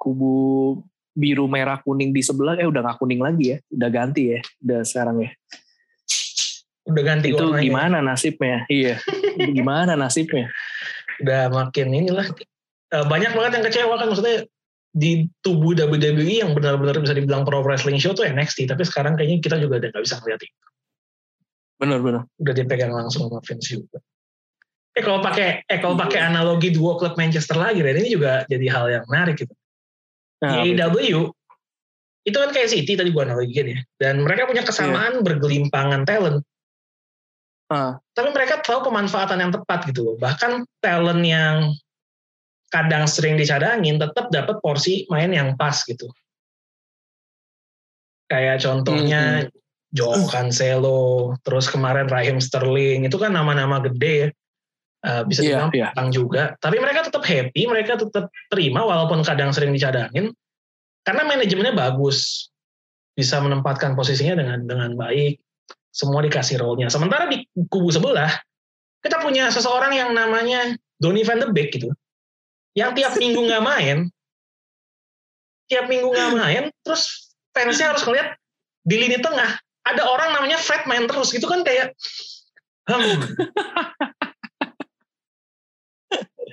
[0.00, 0.34] kubu
[1.12, 4.80] biru merah kuning di sebelah eh udah nggak kuning lagi ya udah ganti ya udah
[4.84, 5.30] sekarang ya
[6.86, 7.60] Udah ganti itu warnanya.
[7.66, 8.96] gimana nasibnya iya
[9.36, 10.48] gimana nasibnya
[11.22, 12.28] Udah makin inilah.
[12.92, 14.44] Eh, banyak banget yang kecewa kan maksudnya
[14.96, 19.44] di tubuh WWE yang benar-benar bisa dibilang pro wrestling show tuh NXT, tapi sekarang kayaknya
[19.44, 20.66] kita juga udah nggak bisa ngeliat itu.
[21.76, 23.98] Bener-bener udah dipegang langsung sama Vince juga.
[24.96, 28.86] Eh kalau pakai eh kalau pakai analogi duo klub Manchester lagi, ini juga jadi hal
[28.88, 29.52] yang menarik gitu.
[30.40, 31.28] nah, Di AEW
[32.26, 36.40] itu kan kayak City tadi gua analogikan ya, dan mereka punya kesamaan bergelimpangan talent.
[37.68, 37.98] Ah.
[38.16, 40.16] Tapi mereka tahu pemanfaatan yang tepat gitu loh.
[40.16, 41.76] Bahkan talent yang
[42.72, 46.10] kadang sering dicadangin tetap dapat porsi main yang pas gitu.
[48.26, 49.46] Kayak contohnya
[49.94, 54.28] Joe Cancelo, terus kemarin Raheem Sterling, itu kan nama-nama gede ya.
[55.06, 56.42] Uh, bisa Iya, dibilang petang juga.
[56.58, 60.34] Tapi mereka tetap happy, mereka tetap terima walaupun kadang sering dicadangin.
[61.06, 62.50] Karena manajemennya bagus.
[63.14, 65.38] Bisa menempatkan posisinya dengan dengan baik.
[65.94, 66.90] Semua dikasih role-nya.
[66.90, 68.28] Sementara di kubu sebelah,
[69.00, 71.94] kita punya seseorang yang namanya Donny van de Beek gitu.
[72.74, 74.10] Yang tiap minggu nggak main,
[75.70, 78.34] tiap minggu nggak main, terus fansnya harus ngeliat
[78.82, 81.94] di lini tengah ada orang namanya Fred main terus gitu kan kayak
[82.90, 83.22] hmm.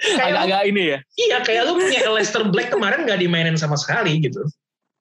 [0.19, 0.97] agak-agak ini ya?
[1.15, 4.43] Iya kayak lu punya Lester Black kemarin nggak dimainin sama sekali gitu.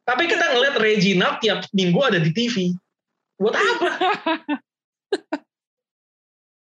[0.03, 2.75] Tapi kita ngeliat Reginald tiap minggu ada di TV
[3.39, 3.89] buat apa?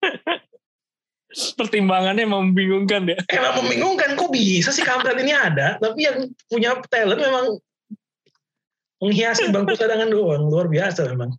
[1.58, 3.18] Pertimbangannya membingungkan ya?
[3.32, 5.80] Emang membingungkan kok bisa sih kampret ini ada?
[5.80, 7.56] Tapi yang punya talent memang
[9.02, 11.34] menghiasi bangku cadangan doang luar biasa memang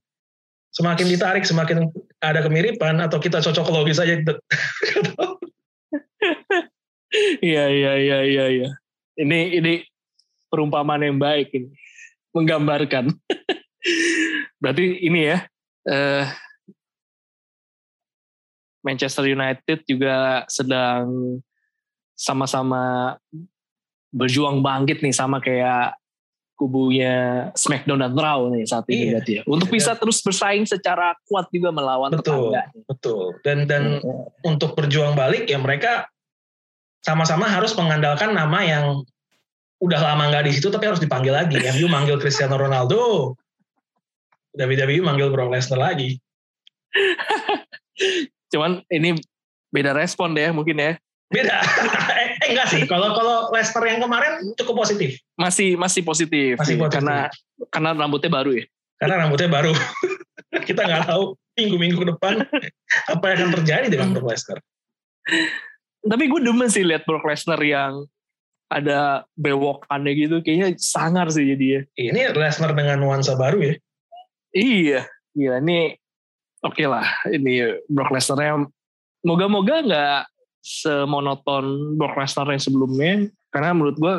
[0.72, 4.16] semakin ditarik semakin ada kemiripan atau kita cocok logis aja
[7.44, 8.68] iya iya iya iya iya.
[9.20, 9.84] Ini ini
[10.48, 11.68] perumpamaan yang baik ini
[12.32, 13.12] menggambarkan.
[14.62, 15.44] Berarti ini ya
[15.84, 16.24] eh,
[18.80, 21.38] Manchester United juga sedang
[22.16, 23.16] sama-sama
[24.12, 25.96] berjuang bangkit nih sama kayak
[26.62, 29.10] kubunya SmackDown dan Raw nih saat ini Iya.
[29.18, 29.42] berarti ya.
[29.50, 29.74] Untuk Iya.
[29.74, 32.62] bisa terus bersaing secara kuat juga melawan Betul, tetangga.
[32.86, 33.22] betul.
[33.42, 34.30] Dan dan Hmm.
[34.46, 36.06] untuk berjuang balik ya mereka
[37.02, 39.02] sama-sama harus mengandalkan nama yang
[39.82, 41.58] udah lama nggak di situ tapi harus dipanggil lagi.
[41.74, 43.34] MU manggil Cristiano Ronaldo,
[44.54, 46.22] WWE manggil Brock Lesnar lagi.
[48.54, 49.18] Cuman ini
[49.74, 50.92] beda respon deh mungkin ya.
[51.26, 51.58] Beda.
[52.52, 52.82] enggak sih.
[52.84, 56.54] Kalau kalau Lesnar yang kemarin cukup positif Masih masih positif.
[56.60, 57.00] Masih positif.
[57.00, 57.28] Karena
[57.72, 58.64] karena rambutnya baru ya.
[59.02, 59.72] karena rambutnya baru.
[60.68, 62.34] Kita nggak tahu minggu-minggu ke depan
[63.12, 64.58] apa yang akan terjadi dengan Brock Lesnar.
[66.02, 68.06] Tapi gue demen sih lihat Brock Lesnar yang
[68.72, 70.36] ada bewokannya gitu.
[70.40, 73.74] Kayaknya sangar sih jadi Ini Lesnar dengan nuansa baru ya.
[74.52, 75.00] Iya,
[75.36, 75.96] iya ini
[76.64, 77.06] oke lah.
[77.28, 78.64] Ini Brock Lesnar-nya
[79.24, 80.20] moga-moga nggak
[80.62, 83.28] semonoton Brock Lesnar yang sebelumnya.
[83.50, 84.14] Karena menurut gue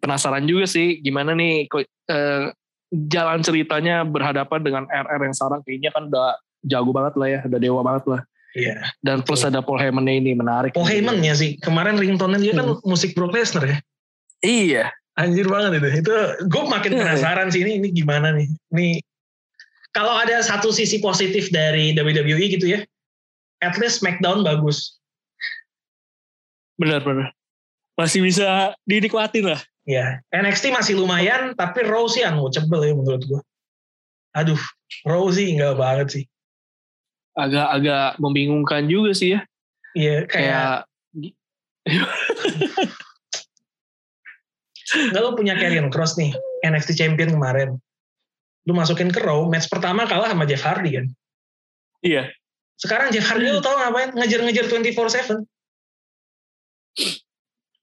[0.00, 1.66] penasaran juga sih gimana nih
[2.10, 2.44] eh,
[3.10, 7.60] jalan ceritanya berhadapan dengan RR yang sekarang kayaknya kan udah jago banget lah ya, udah
[7.60, 8.20] dewa banget lah.
[8.54, 8.86] Iya.
[9.02, 10.78] Dan plus ada Paul Heyman ini menarik.
[10.78, 11.58] Paul Heyman ya sih.
[11.58, 12.80] Kemarin ringtone dia kan Hmm.
[12.86, 13.78] musik Brock Lesnar ya.
[14.46, 16.02] Iya, Anjir banget itu.
[16.02, 16.14] Itu
[16.50, 17.00] gue makin Iya.
[17.06, 18.50] penasaran sih ini ini gimana nih.
[18.74, 18.88] Ini
[19.94, 22.82] kalau ada satu sisi positif dari WWE gitu ya.
[23.62, 24.98] At least SmackDown bagus.
[26.78, 27.32] Benar-benar.
[27.94, 29.60] Masih bisa dinikmatin lah.
[29.84, 33.40] Ya, NXT masih lumayan, tapi Raw sih unwatchable ya menurut gue.
[34.34, 34.58] Aduh,
[35.04, 36.24] Raw sih enggak banget sih.
[37.36, 39.40] Agak-agak membingungkan juga sih ya.
[39.94, 40.88] Iya, kayak
[41.84, 42.08] Kayak
[45.12, 46.32] nggak lo punya Karrion Cross nih,
[46.64, 47.76] NXT Champion kemarin.
[48.64, 51.06] Lu masukin ke Raw, match pertama kalah sama Jeff Hardy kan.
[52.00, 52.32] iya,
[52.80, 54.16] Sekarang Jeff Hardy lu tau ngapain?
[54.16, 55.44] Ngejar-ngejar 24-7.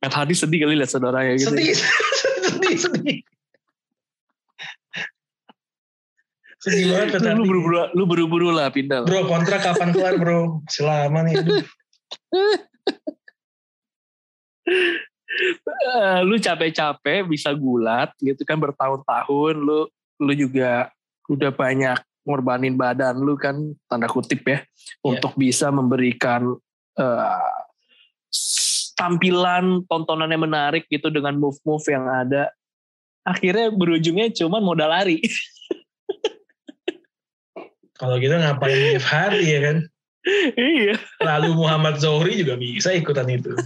[0.01, 1.53] Matt Hardy sedih kali lihat saudaranya gitu.
[1.53, 1.73] Sedih,
[2.41, 3.17] sedih, sedih.
[6.61, 9.01] Sedih banget Lu buru-buru, lu buru-buru lah pindah.
[9.01, 9.07] lah.
[9.09, 10.61] Bro, kontrak kapan kelar bro?
[10.61, 11.33] Masih lama nih.
[15.81, 19.87] Eh, lu capek-capek bisa gulat gitu kan bertahun-tahun lu
[20.21, 20.91] lu juga
[21.25, 21.97] udah banyak
[22.27, 24.59] ngorbanin badan lu kan tanda kutip ya
[25.01, 26.51] untuk bisa memberikan
[26.93, 27.57] eh,
[28.29, 28.60] s-
[29.01, 32.53] tampilan tontonan yang menarik gitu dengan move-move yang ada
[33.25, 35.17] akhirnya berujungnya cuman modal lari
[38.01, 39.77] Kalau gitu ngapain Jeff Hardy ya kan?
[40.57, 43.53] iya Lalu Muhammad Zohri juga bisa ikutan itu.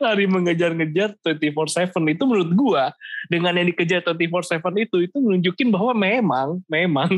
[0.00, 2.84] lari mengejar-ngejar 24/7 itu menurut gua
[3.28, 7.10] dengan yang dikejar 24/7 itu itu menunjukin bahwa memang memang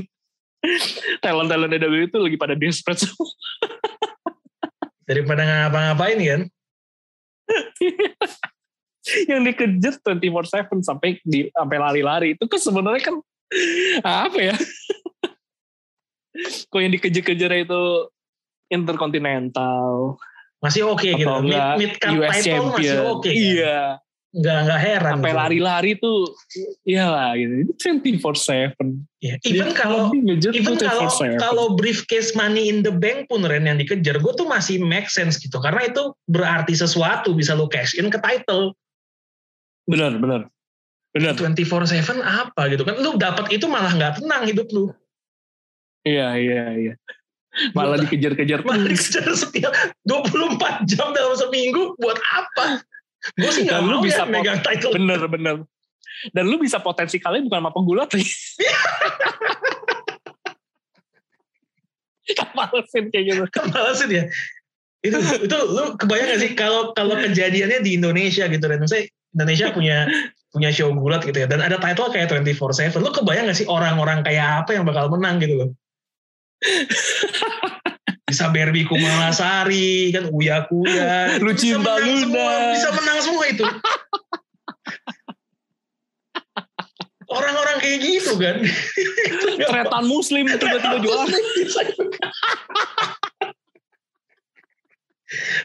[1.22, 3.30] talent-talent WWE itu lagi pada desperate semua.
[5.06, 6.42] Daripada ngapa-ngapain kan?
[9.30, 13.16] yang dikejar 24/7 sampai di sampai lari-lari itu kan sebenarnya kan
[14.02, 14.56] apa ya?
[16.68, 18.10] Kok yang dikejar-kejar itu
[18.68, 20.18] interkontinental
[20.58, 21.22] Masih oke gitu.
[21.22, 22.74] atau Mid, mid card US title champion.
[22.74, 23.30] masih oke.
[23.30, 23.38] kan?
[23.38, 23.78] Iya.
[24.34, 25.12] Nggak, nggak heran.
[25.16, 25.40] sampai gitu.
[25.40, 26.18] lari-lari tuh
[26.84, 27.52] iyalah gitu.
[27.62, 28.74] Itu 24/7
[29.22, 31.40] Ya, Even kalau even kalau 24/7.
[31.40, 35.40] kalau briefcase money in the bank pun Ren yang dikejar gue tuh masih make sense
[35.40, 35.56] gitu.
[35.58, 38.76] Karena itu berarti sesuatu bisa lo cash in ke title.
[39.88, 40.40] Benar benar.
[41.16, 41.32] Benar.
[41.32, 43.00] 24/7 apa gitu kan.
[43.00, 44.92] Lu dapat itu malah nggak tenang hidup lu.
[46.04, 46.94] Iya iya iya.
[47.72, 49.72] Malah dikejar-kejar malah dikejar setiap
[50.04, 52.84] 24 jam dalam seminggu buat apa
[53.34, 54.92] gue sih nggak Dan lu mau bisa megang title.
[54.94, 55.56] Bener bener.
[56.30, 58.24] Dan lu bisa potensi kalian bukan sama penggulat lagi
[62.56, 63.44] malesin kayak gitu.
[63.70, 64.24] Malesin ya.
[65.04, 68.82] Itu itu lu kebayang gak sih kalau kalau kejadiannya di Indonesia gitu Ren?
[68.88, 70.08] Saya Indonesia punya
[70.50, 71.46] punya show gulat gitu ya.
[71.46, 75.38] Dan ada title kayak 24/7 lu kebayang gak sih orang-orang kayak apa yang bakal menang
[75.38, 75.70] gitu loh
[78.26, 82.26] bisa Barbie Kumalasari kan Uya Kuya Lu cinta Luna.
[82.26, 83.66] semua bisa menang semua itu.
[87.26, 88.56] Orang-orang kayak gitu kan?
[89.70, 91.38] Tretan muslim tiba-tiba juara.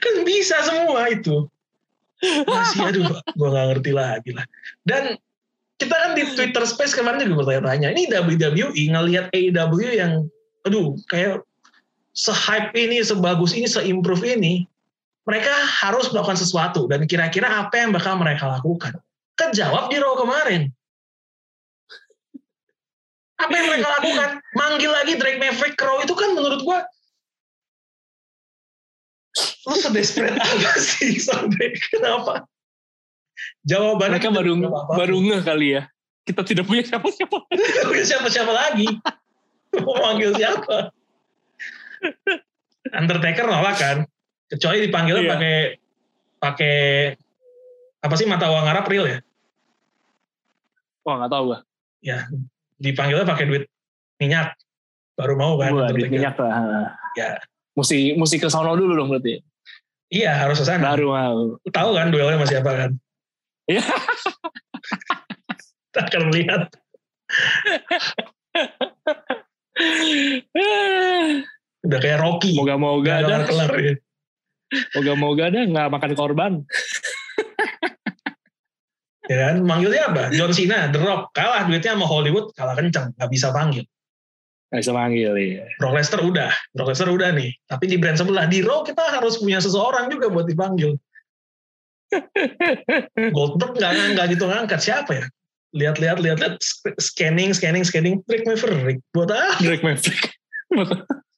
[0.02, 1.50] Kan bisa semua itu.
[2.46, 4.46] Masih aduh gue nggak ngerti lagi lah.
[4.86, 5.18] Dan
[5.82, 10.30] kita kan di Twitter Space kemarin juga bertanya-tanya ini WWE ngelihat AEW yang
[10.62, 11.42] aduh kayak
[12.12, 14.68] se-hype ini sebagus ini se-improve ini
[15.24, 18.98] mereka harus melakukan sesuatu dan kira-kira apa yang bakal mereka lakukan
[19.38, 20.72] kejawab di Raw kemarin
[23.42, 26.84] apa yang mereka lakukan manggil lagi Drake Maverick ke itu kan menurut gua
[29.70, 32.46] lu sedesperate apa sih sampai kenapa
[33.62, 34.94] Jawabannya Mereka baru apa-apa.
[34.98, 35.82] baru ngeh kali ya.
[36.26, 37.38] Kita tidak punya siapa-siapa.
[37.50, 38.88] Nggak punya siapa-siapa lagi.
[39.82, 40.94] Mau manggil siapa?
[42.92, 43.98] Undertaker nolak kan?
[44.52, 45.32] Kecuali dipanggilnya Iya.
[45.32, 45.56] pakai
[46.42, 46.76] pakai
[48.02, 49.20] apa sih mata uang Arab real ya?
[51.06, 51.60] Wah nggak tahu gua.
[52.02, 52.26] Ya,
[52.82, 53.64] dipanggilnya pakai duit
[54.18, 54.58] minyak.
[55.16, 55.72] Baru mau kan?
[55.72, 56.98] Gua duit minyak lah.
[57.14, 57.38] Ya.
[57.78, 59.40] Mesti mesti ke sono dulu dong berarti.
[60.12, 60.92] Iya, harus ke sana.
[60.92, 61.56] Baru mau.
[61.64, 62.92] Tahu kan duelnya sama siapa kan?
[63.70, 63.86] Iya.
[65.88, 66.62] Kita akan melihat.
[71.82, 72.54] Udah kayak Rocky.
[72.54, 73.48] Moga-moga Nggak ada.
[73.50, 73.94] kelar ya.
[74.96, 76.52] Moga-moga ada nggak makan korban.
[79.32, 79.64] Ya kan?
[79.64, 80.24] Manggilnya apa?
[80.36, 81.32] John Cena, The Rock.
[81.32, 83.16] Kalah duitnya sama Hollywood, kalah kenceng.
[83.16, 83.88] Gak bisa panggil.
[84.72, 85.64] Nggak bisa manggil ya.
[85.80, 86.52] Brock Lesnar udah.
[86.76, 87.52] Brock Lesnar udah nih.
[87.68, 88.48] Tapi di brand sebelah.
[88.52, 91.00] Di Raw kita harus punya seseorang juga buat dipanggil.
[93.36, 94.80] Goldberg nggak nggak gitu ngangkat.
[94.84, 95.24] Siapa ya?
[95.72, 96.60] Lihat-lihat, lihat-lihat.
[97.00, 98.20] Scanning, scanning, scanning.
[98.28, 99.00] Trick Maverick.
[99.16, 99.64] Buat apa?
[99.64, 100.24] Drake Maverick.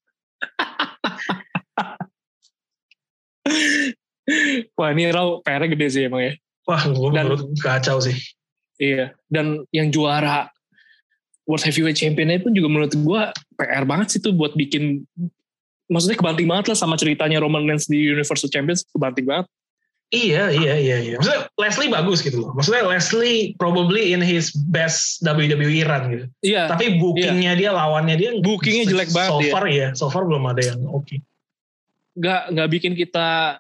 [4.80, 6.32] Wah ini Raw PR gede sih emang ya.
[6.64, 8.16] Wah, gue Dan- menurut kacau sih.
[8.80, 9.12] Iya.
[9.28, 10.48] Dan yang juara
[11.44, 13.22] World Heavyweight Championnya pun juga menurut gue
[13.60, 15.04] PR banget sih tuh buat bikin
[15.92, 19.52] maksudnya kebanting banget lah sama ceritanya Roman Reigns di Universal Champions kebanting banget.
[20.14, 21.16] Iya, iya, iya, iya.
[21.18, 22.54] Maksudnya Leslie bagus gitu loh.
[22.54, 26.26] Maksudnya Leslie probably in his best WWE run gitu.
[26.46, 26.70] Iya.
[26.70, 28.30] Tapi bookingnya dia, lawannya dia.
[28.38, 31.18] Bookingnya jelek banget So far ya, so far belum ada yang oke.
[32.14, 33.58] Nggak nggak bikin kita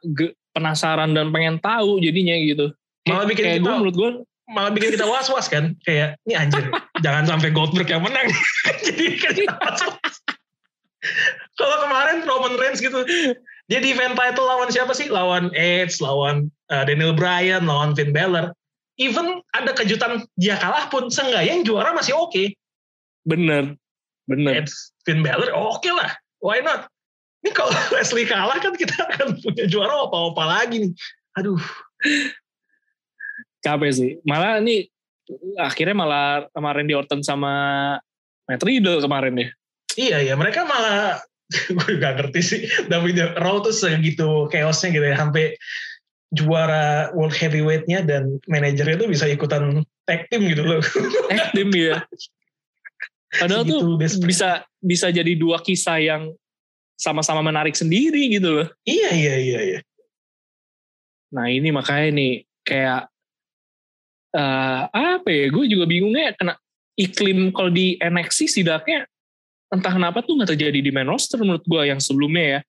[0.53, 2.69] penasaran dan pengen tahu jadinya gitu.
[3.09, 4.11] Malah bikin kayak kita- gue menurut gue
[4.43, 5.73] Malah bikin kita was-was kan.
[5.87, 6.67] Kayak, ini anjir,
[7.05, 8.27] jangan sampai Goldberg yang menang.
[8.85, 10.15] Jadi kita was-was.
[11.59, 13.01] Kalau kemarin Roman Reigns gitu,
[13.71, 15.07] dia defend title lawan siapa sih?
[15.07, 18.51] Lawan Edge, lawan uh, Daniel Bryan, lawan Finn Balor.
[19.01, 22.53] Even ada kejutan dia kalah pun, seenggaknya yang juara masih oke.
[23.23, 23.79] bener
[24.27, 24.63] bener.
[24.63, 24.73] Edge,
[25.07, 26.11] Finn Balor, oke lah.
[26.43, 26.91] Why not?
[27.43, 30.91] Ini kalau Leslie kalah kan kita akan punya juara apa-apa lagi nih.
[31.39, 31.59] Aduh,
[33.63, 34.11] capek sih.
[34.27, 34.91] Malah ini
[35.55, 37.53] akhirnya malah sama Randy Orton sama
[38.43, 39.47] Matt Riddle kemarin ya.
[39.93, 41.21] iya iya mereka malah
[41.77, 42.61] gue gak ngerti sih.
[42.89, 45.15] Tapi Raw tuh segitu chaosnya gitu ya.
[45.17, 45.55] Sampai
[46.33, 50.81] juara World Heavyweight-nya dan manajernya tuh bisa ikutan tag team gitu loh.
[51.29, 52.01] Tag team ya.
[53.33, 54.29] Padahal tuh desperate.
[54.29, 54.49] bisa
[54.81, 56.33] bisa jadi dua kisah yang
[56.97, 58.67] sama-sama menarik sendiri gitu loh.
[58.85, 59.79] iya iya iya iya.
[61.33, 63.09] Nah ini makanya nih kayak
[64.33, 65.49] eh apa ya?
[65.49, 66.53] Gue juga bingungnya kena
[66.93, 69.09] iklim kalau di NXT setidaknya
[69.73, 72.59] entah kenapa tuh nggak terjadi di main roster menurut gue yang sebelumnya ya.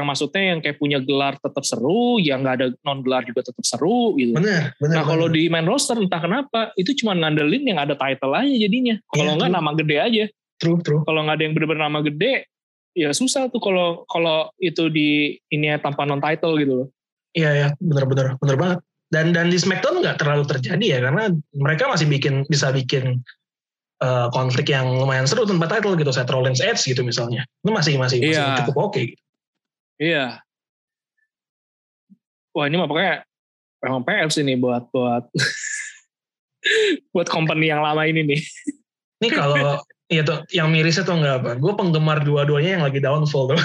[0.00, 3.62] Yang maksudnya yang kayak punya gelar tetap seru, yang nggak ada non gelar juga tetap
[3.62, 4.34] seru gitu.
[4.34, 4.96] Bener bener.
[5.00, 8.98] Nah kalau di main roster entah kenapa itu cuma ngandelin yang ada title aja jadinya.
[9.14, 10.24] Kalau Iya, nggak nama gede aja.
[10.58, 11.02] true true.
[11.02, 12.46] Kalau nggak ada yang bener-bener nama gede,
[12.94, 16.88] ya susah tuh kalau kalau itu di ini ya tanpa non title gitu loh.
[17.34, 18.78] Iya ya bener bener banget.
[19.10, 23.22] Dan dan di SmackDown nggak terlalu terjadi ya karena mereka masih bikin bisa bikin
[24.04, 26.12] uh, konflik yang lumayan seru tanpa title gitu.
[26.12, 27.48] Seth Rollins Edge gitu misalnya.
[27.64, 28.60] Itu masih masih, masih Iya.
[28.60, 29.00] cukup oke.
[29.00, 29.16] gitu.
[29.96, 30.44] Iya.
[32.54, 33.24] Wah ini mah pokoknya
[33.82, 35.24] memang PR sih nih buat buat
[37.16, 38.40] buat company yang lama ini nih.
[39.22, 39.80] Ini kalau
[40.12, 41.50] ya tuh yang mirisnya tuh nggak apa.
[41.56, 43.60] Gue penggemar dua-duanya yang lagi downfall tuh.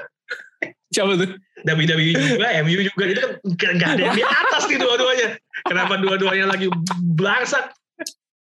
[0.94, 1.36] Siapa tuh?
[1.68, 3.32] WWE juga, MU juga itu kan
[3.76, 5.36] nggak ada yang di atas nih dua-duanya.
[5.68, 6.72] Kenapa dua-duanya lagi
[7.18, 7.76] belangsak?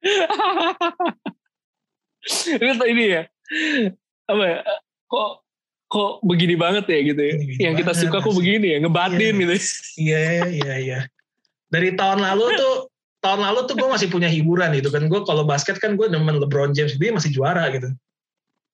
[2.61, 3.23] ini ini ya.
[4.27, 4.59] Apa ya?
[5.07, 5.29] Kok
[5.87, 7.33] kok begini banget ya gitu ya.
[7.39, 9.41] Begini yang kita suka kok begini ya, ngebatin Iya.
[9.41, 9.53] gitu.
[10.03, 10.19] Iya
[10.51, 10.99] iya iya.
[11.71, 12.75] Dari tahun lalu tuh
[13.23, 15.07] tahun lalu tuh gue masih punya hiburan gitu kan.
[15.07, 17.87] Gue kalau basket kan gue demen LeBron James dia masih juara gitu.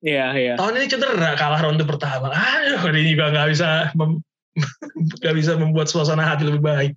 [0.04, 0.52] Iya, iya.
[0.60, 2.28] Tahun ini cedera kalah ronde pertama.
[2.28, 3.68] Aduh ini juga nggak bisa
[5.22, 6.92] nggak bisa membuat suasana hati lebih baik.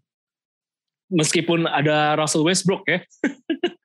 [1.07, 2.99] Meskipun ada Russell Westbrook ya.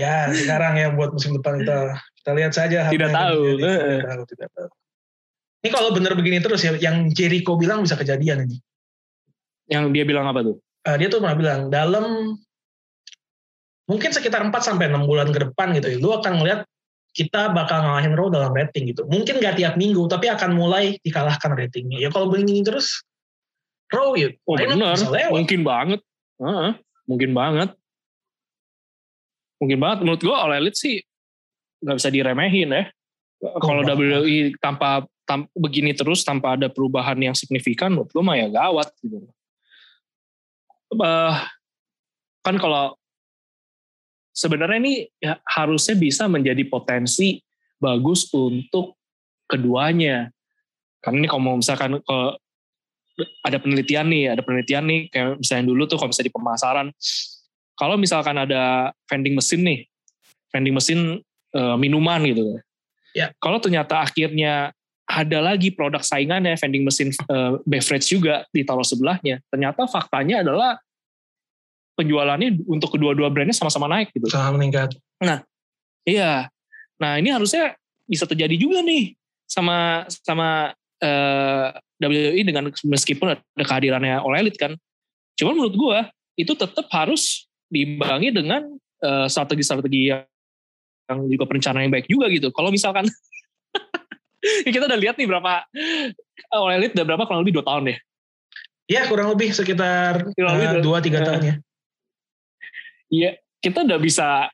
[0.00, 2.88] Ya sekarang ya buat musim depan kita kita lihat saja.
[2.88, 3.40] Tidak tahu.
[3.60, 3.76] terjadi.
[3.76, 4.68] Tidak tahu, tidak tahu.
[5.60, 8.56] Ini kalau benar begini terus ya, yang Jericho bilang bisa kejadian ini.
[9.68, 10.56] Yang dia bilang apa tuh?
[10.88, 12.32] Eh, dia tuh pernah bilang dalam
[13.84, 16.64] mungkin sekitar 4 sampai 6 bulan ke depan gitu ya, lu akan ngeliat
[17.10, 19.04] kita bakal ngalahin Raw dalam rating gitu.
[19.04, 21.98] Mungkin gak tiap minggu, tapi akan mulai dikalahkan ratingnya.
[22.00, 23.02] Ya kalau begini terus,
[23.90, 25.34] Raw ya, Oh lewat.
[25.34, 26.00] mungkin banget.
[26.38, 26.70] Heeh,
[27.10, 27.74] mungkin banget.
[29.60, 29.98] Mungkin banget.
[30.02, 30.96] Menurut gue All Elite sih
[31.84, 32.84] nggak bisa diremehin ya.
[33.40, 33.84] Kalau.
[33.84, 38.88] WWE tanpa tam- begini terus tanpa ada perubahan yang signifikan, menurut gue mah ya gawat
[39.00, 39.24] gitu.
[40.98, 41.38] uh,
[42.42, 42.98] kan kalau
[44.34, 47.40] sebenarnya ini ya, harusnya bisa menjadi potensi
[47.78, 48.98] bagus untuk
[49.46, 50.28] keduanya.
[51.00, 52.18] Karena ini kalau misalkan ke
[53.44, 56.86] ada penelitian nih, ada penelitian nih kayak misalnya dulu tuh kalau misalnya di pemasaran,
[57.80, 59.80] kalau misalkan ada vending mesin nih,
[60.52, 61.00] vending mesin
[61.56, 62.60] uh, minuman gitu.
[63.16, 63.32] Ya.
[63.40, 64.76] Kalau ternyata akhirnya
[65.08, 70.76] ada lagi produk saingannya vending mesin uh, beverage juga di toko sebelahnya, ternyata faktanya adalah
[71.96, 74.28] penjualannya untuk kedua-dua brandnya sama-sama naik gitu.
[74.28, 74.92] Sama meningkat.
[75.24, 75.40] Nah,
[76.04, 76.52] iya.
[77.00, 77.74] Nah ini harusnya
[78.04, 79.16] bisa terjadi juga nih
[79.48, 80.70] sama sama
[81.00, 84.72] uh, eh, WWE dengan meskipun ada kehadirannya All Elite kan.
[85.36, 85.98] Cuman menurut gue
[86.40, 88.66] itu tetap harus diimbangi dengan
[89.06, 90.26] uh, strategi-strategi yang,
[91.06, 92.50] yang juga perencanaan yang baik juga gitu.
[92.50, 93.06] Kalau misalkan
[94.74, 95.64] kita udah lihat nih berapa
[96.50, 97.98] All Elite udah berapa kurang lebih dua tahun deh.
[98.90, 101.54] Ya kurang lebih sekitar eh, dua tiga tahun ya.
[103.10, 103.30] Iya,
[103.62, 104.50] kita udah bisa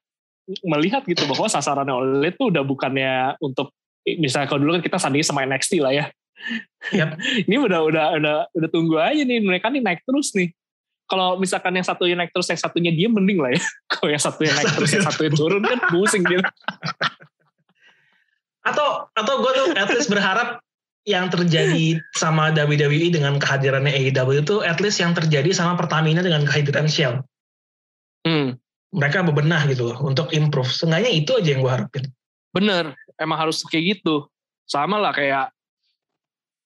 [0.63, 3.73] melihat gitu bahwa sasaran oleh itu udah bukannya untuk
[4.07, 6.07] misalnya kalau dulu kan kita sanding sama NXT lah ya.
[6.93, 7.11] Yep.
[7.49, 10.53] ini udah udah udah udah tunggu aja nih mereka nih naik terus nih.
[11.07, 13.63] Kalau misalkan yang satunya naik terus yang satunya dia mending lah ya.
[13.95, 16.43] Kalau yang satunya naik terus yang satunya turun kan pusing gitu.
[18.67, 20.59] atau atau gue tuh at least berharap
[21.07, 26.43] yang terjadi sama WWE dengan kehadirannya AEW itu at least yang terjadi sama Pertamina dengan
[26.43, 27.23] kehadiran Shell.
[28.27, 28.59] Hmm.
[28.91, 30.67] Mereka bebenah gitu loh untuk improve.
[30.67, 32.05] Seenggaknya itu aja yang gue harapin.
[32.51, 34.27] Bener, emang harus kayak gitu.
[34.67, 35.55] Sama lah kayak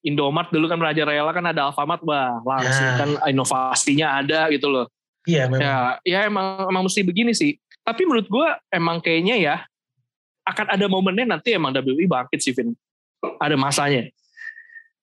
[0.01, 2.96] Indomart dulu kan Raja Rela kan ada Alfamart bah langsung nah.
[2.96, 4.86] kan inovasinya ada gitu loh.
[5.28, 5.61] Iya memang.
[5.61, 7.61] Ya, ya emang emang mesti begini sih.
[7.84, 9.57] Tapi menurut gue emang kayaknya ya
[10.48, 12.72] akan ada momennya nanti emang WWE bangkit sih Vin.
[13.36, 14.09] Ada masanya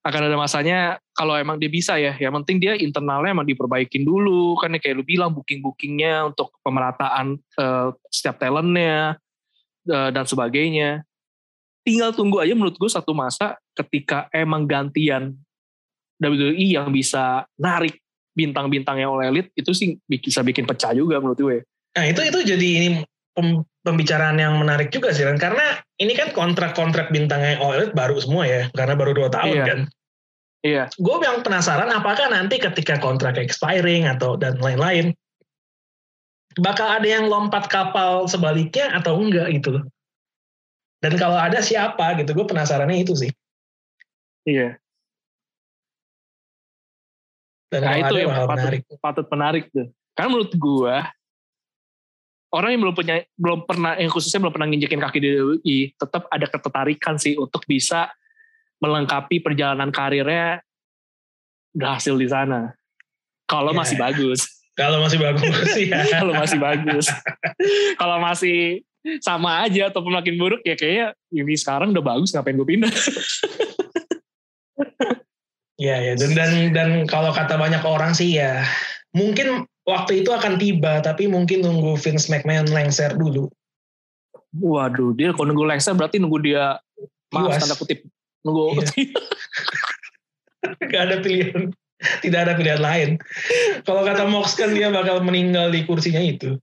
[0.08, 0.80] akan ada masanya
[1.12, 5.04] kalau emang dia bisa ya yang penting dia internalnya emang diperbaikin dulu kan ya kayak
[5.04, 9.20] lu bilang booking bookingnya untuk pemerataan uh, setiap talentnya
[9.92, 11.04] uh, dan sebagainya
[11.88, 15.40] tinggal tunggu aja menurut gue satu masa ketika emang gantian
[16.20, 18.04] WWE yang bisa narik
[18.36, 21.58] bintang-bintangnya oleh elit itu sih bisa bikin pecah juga menurut gue.
[21.96, 22.88] Nah itu itu jadi ini
[23.88, 28.44] pembicaraan yang menarik juga sih kan karena ini kan kontrak-kontrak bintangnya All Elite baru semua
[28.44, 29.66] ya karena baru dua tahun iya.
[29.66, 29.80] kan.
[30.68, 30.84] Iya.
[31.00, 35.16] Gue yang penasaran apakah nanti ketika kontrak expiring atau dan lain-lain
[36.60, 39.84] bakal ada yang lompat kapal sebaliknya atau enggak gitu loh.
[40.98, 43.32] Dan kalau ada siapa gitu, gue penasarannya itu sih.
[44.48, 44.82] Iya.
[47.68, 48.82] Dan nah itu yang patut, menarik.
[49.04, 49.88] patut menarik tuh.
[50.16, 50.96] Karena menurut gue
[52.56, 56.32] orang yang belum punya belum pernah yang khususnya belum pernah nginjekin kaki di WWE tetap
[56.32, 58.08] ada ketertarikan sih untuk bisa
[58.80, 60.64] melengkapi perjalanan karirnya
[61.76, 62.72] berhasil di sana.
[63.46, 63.80] Kalau yeah.
[63.84, 64.40] masih bagus.
[64.78, 66.02] Kalau masih bagus ya.
[66.22, 67.06] Kalau masih bagus.
[67.98, 68.86] Kalau masih
[69.24, 72.94] sama aja ataupun makin buruk ya kayaknya ini sekarang udah bagus ngapain gue pindah.
[75.78, 78.66] ya ya dan dan dan kalau kata banyak orang sih ya
[79.14, 83.48] mungkin waktu itu akan tiba tapi mungkin nunggu Vince McMahon lengser dulu.
[84.58, 86.82] Waduh, dia kalau nunggu lengser berarti nunggu dia
[87.32, 88.08] maaf tanda kutip
[88.46, 89.20] nunggu iya.
[90.92, 91.64] gak ada pilihan
[92.24, 93.10] tidak ada pilihan lain
[93.84, 96.56] kalau kata Mox kan dia bakal meninggal di kursinya itu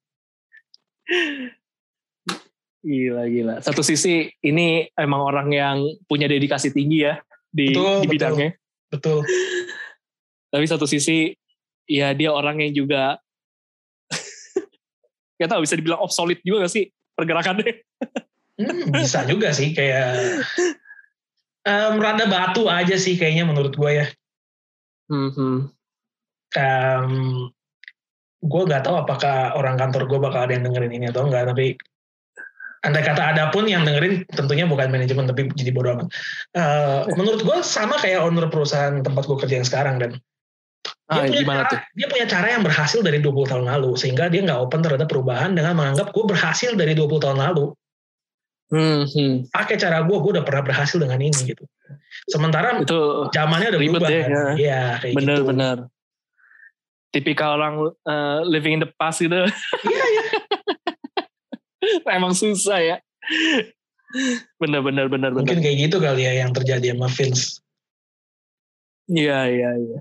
[2.85, 7.17] gila gila satu sisi ini emang orang yang punya dedikasi tinggi ya
[7.49, 8.51] di, betul, di bidangnya
[8.93, 9.33] betul, betul.
[10.53, 11.33] tapi satu sisi
[11.89, 13.17] ya dia orang yang juga
[15.41, 17.83] Gak tau bisa dibilang obsolete juga gak sih pergerakannya
[18.61, 20.45] hmm, bisa juga sih kayak
[21.65, 24.07] um, rada batu aja sih kayaknya menurut gue ya.
[25.11, 25.57] Mm-hmm.
[26.55, 27.11] Um,
[28.45, 31.75] gue gak tahu apakah orang kantor gue bakal ada yang dengerin ini atau enggak, tapi
[32.85, 36.09] andai kata ada pun yang dengerin tentunya bukan manajemen tapi jadi bodo amat.
[36.53, 40.11] Uh, menurut gue sama kayak owner perusahaan tempat gue kerja yang sekarang dan
[41.09, 41.81] ah, dia, punya gimana cara, tuh?
[41.97, 45.57] dia punya cara yang berhasil dari 20 tahun lalu sehingga dia nggak open terhadap perubahan
[45.57, 47.73] dengan menganggap gue berhasil dari 20 tahun lalu.
[48.73, 49.53] Hmm, hmm.
[49.53, 51.65] Pakai cara gue, gue udah pernah berhasil dengan ini gitu.
[52.27, 54.09] Sementara itu zamannya udah berubah.
[54.09, 54.55] Ya, kan?
[54.57, 55.49] ya kayak bener, gitu.
[55.53, 55.77] Bener,
[57.15, 59.47] Tipikal orang uh, living in the past gitu.
[59.87, 60.24] Iya, iya.
[62.17, 62.97] Emang susah ya.
[64.61, 65.31] Bener, bener, bener.
[65.35, 65.65] Mungkin bener.
[65.65, 67.59] kayak gitu kali ya yang terjadi sama Vince.
[69.11, 70.01] Iya, iya, iya.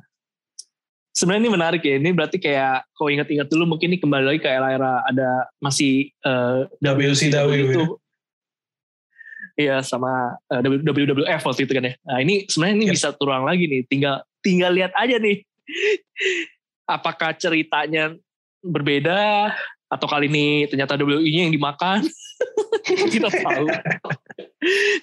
[1.13, 1.95] Sebenarnya ini menarik ya.
[1.99, 6.65] Ini berarti kayak kau ingat-ingat dulu mungkin ini kembali lagi ke era-era ada masih uh,
[6.81, 7.81] WCW itu.
[7.81, 7.87] Ya?
[9.53, 11.93] Iya sama uh, eh, WWF waktu itu kan ya.
[12.09, 12.95] Nah ini sebenarnya ini yeah.
[12.97, 13.81] bisa turun lagi nih.
[13.85, 15.45] Tinggal tinggal lihat aja nih.
[16.87, 18.11] apakah ceritanya
[18.63, 19.51] berbeda
[19.93, 22.01] atau kali ini ternyata WI-nya yang dimakan.
[23.13, 23.65] Kita tahu.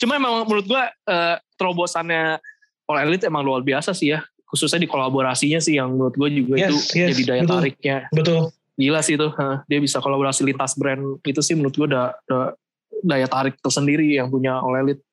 [0.02, 2.42] Cuma emang menurut gua uh, terobosannya
[2.90, 4.26] All Elite emang luar biasa sih ya.
[4.50, 7.54] Khususnya di kolaborasinya sih yang menurut gue juga Yes, itu yes, jadi daya betul.
[7.62, 7.96] tariknya.
[8.10, 8.42] Betul.
[8.80, 9.28] gila sih itu
[9.68, 12.56] dia bisa kolaborasi lintas brand itu sih menurut gue udah, udah
[13.04, 15.04] daya tarik tersendiri yang punya All Elite.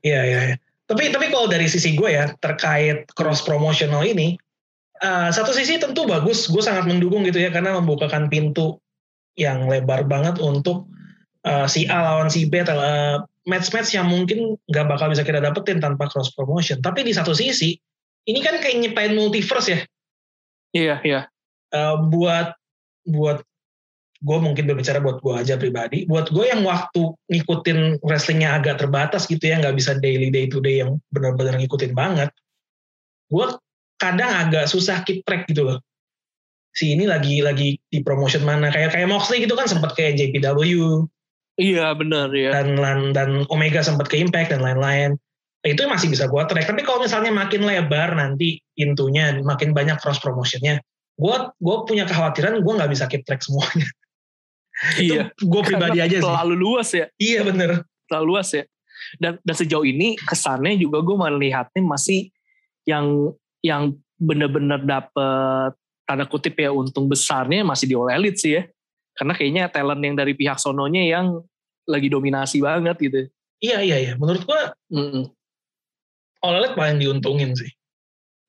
[0.00, 0.56] Iya, iya, iya.
[0.88, 4.40] Tapi tapi kalau dari sisi gue ya terkait cross promotional ini,
[5.04, 8.80] uh, satu sisi tentu bagus, gue sangat mendukung gitu ya karena membukakan pintu
[9.38, 10.88] yang lebar banget untuk
[11.46, 15.82] uh, si A lawan si B, uh, match-match yang mungkin nggak bakal bisa kita dapetin
[15.82, 16.78] tanpa cross promotion.
[16.80, 17.74] Tapi di satu sisi,
[18.28, 19.80] ini kan kayak nyiptain multiverse ya,
[20.76, 21.20] iya iya.
[21.72, 22.52] Uh, buat
[23.08, 23.40] buat
[24.22, 29.26] gue mungkin berbicara buat gue aja pribadi buat gue yang waktu ngikutin wrestlingnya agak terbatas
[29.26, 32.30] gitu ya nggak bisa daily day to day yang benar-benar ngikutin banget
[33.26, 33.46] gue
[33.98, 35.82] kadang agak susah keep track gitu loh
[36.72, 38.72] si ini lagi lagi di promotion mana?
[38.72, 40.60] Kayak kayak Moxley gitu kan sempat kayak JPW
[41.60, 45.20] iya benar ya dan dan dan Omega sempat ke Impact dan lain-lain.
[45.62, 46.66] Itu masih bisa gue track.
[46.66, 50.82] Tapi kalau misalnya makin lebar nanti pintunya makin banyak cross promotionnya
[51.20, 53.88] gue gue punya kekhawatiran gue nggak bisa keep track semuanya.
[54.98, 55.30] Iya.
[55.38, 56.24] Gue pribadi aja sih.
[56.24, 57.06] terlalu luas ya.
[57.20, 57.86] Iya bener.
[58.08, 58.64] Terlalu luas ya.
[59.20, 62.32] Dan dan sejauh ini kesannya juga gue melihatnya masih
[62.88, 63.30] yang
[63.62, 65.72] yang benar-benar dapet
[66.02, 68.62] tanda kutip ya untung besarnya masih di All Elite sih ya.
[69.12, 71.40] Karena kayaknya talent yang dari pihak sononya yang
[71.84, 73.20] lagi dominasi banget gitu.
[73.60, 74.12] Iya iya iya.
[74.16, 74.60] Menurut gue
[74.92, 75.24] Mm-mm.
[76.42, 77.70] All Elite paling diuntungin sih.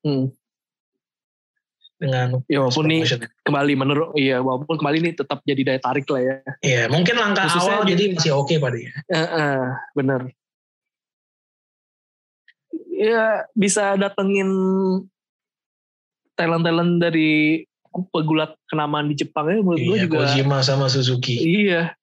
[0.04, 0.28] Hmm.
[1.94, 3.06] dengan ya walaupun nih
[3.46, 6.36] kembali menurut iya walaupun kembali nih tetap jadi daya tarik lah ya.
[6.60, 9.62] Iya mungkin langkah Khususnya awal di- jadi masih oke pada ya Eh, eh,
[9.94, 10.20] bener.
[12.92, 14.48] Ya bisa datengin
[16.34, 17.62] talent-talent dari
[18.10, 21.38] pegulat kenamaan di Jepang ya menurut gue iya, juga Kojima sama Suzuki.
[21.38, 21.94] Iya.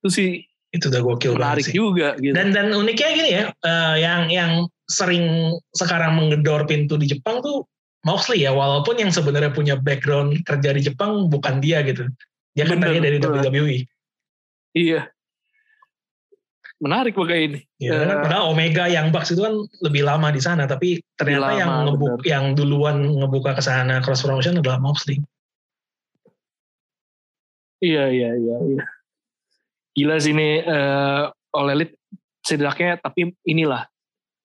[0.00, 0.30] Itu sih
[0.74, 1.76] itu udah gokil menarik sih.
[1.76, 2.36] juga gitu.
[2.36, 4.52] Dan dan uniknya gini ya eh, yang yang
[4.88, 7.64] sering sekarang menggedor pintu di Jepang tuh
[8.04, 12.06] Moxley ya walaupun yang sebenarnya punya background kerja di Jepang bukan dia gitu.
[12.56, 13.18] Dia kan tadinya dari.
[13.20, 13.78] WWE
[14.76, 15.08] iya
[16.76, 17.60] menarik pakai ini.
[17.80, 21.70] Ya, padahal Omega yang Bucks itu kan lebih lama di sana, tapi ternyata Lebih yang
[21.72, 25.20] lama, ngebuk, yang duluan ngebuka ke sana cross promotion adalah Moxley.
[27.76, 28.82] iya iya iya iya.
[29.92, 31.22] Gila sih ini eh
[31.56, 31.96] All Elite
[32.40, 33.84] setidaknya tapi inilah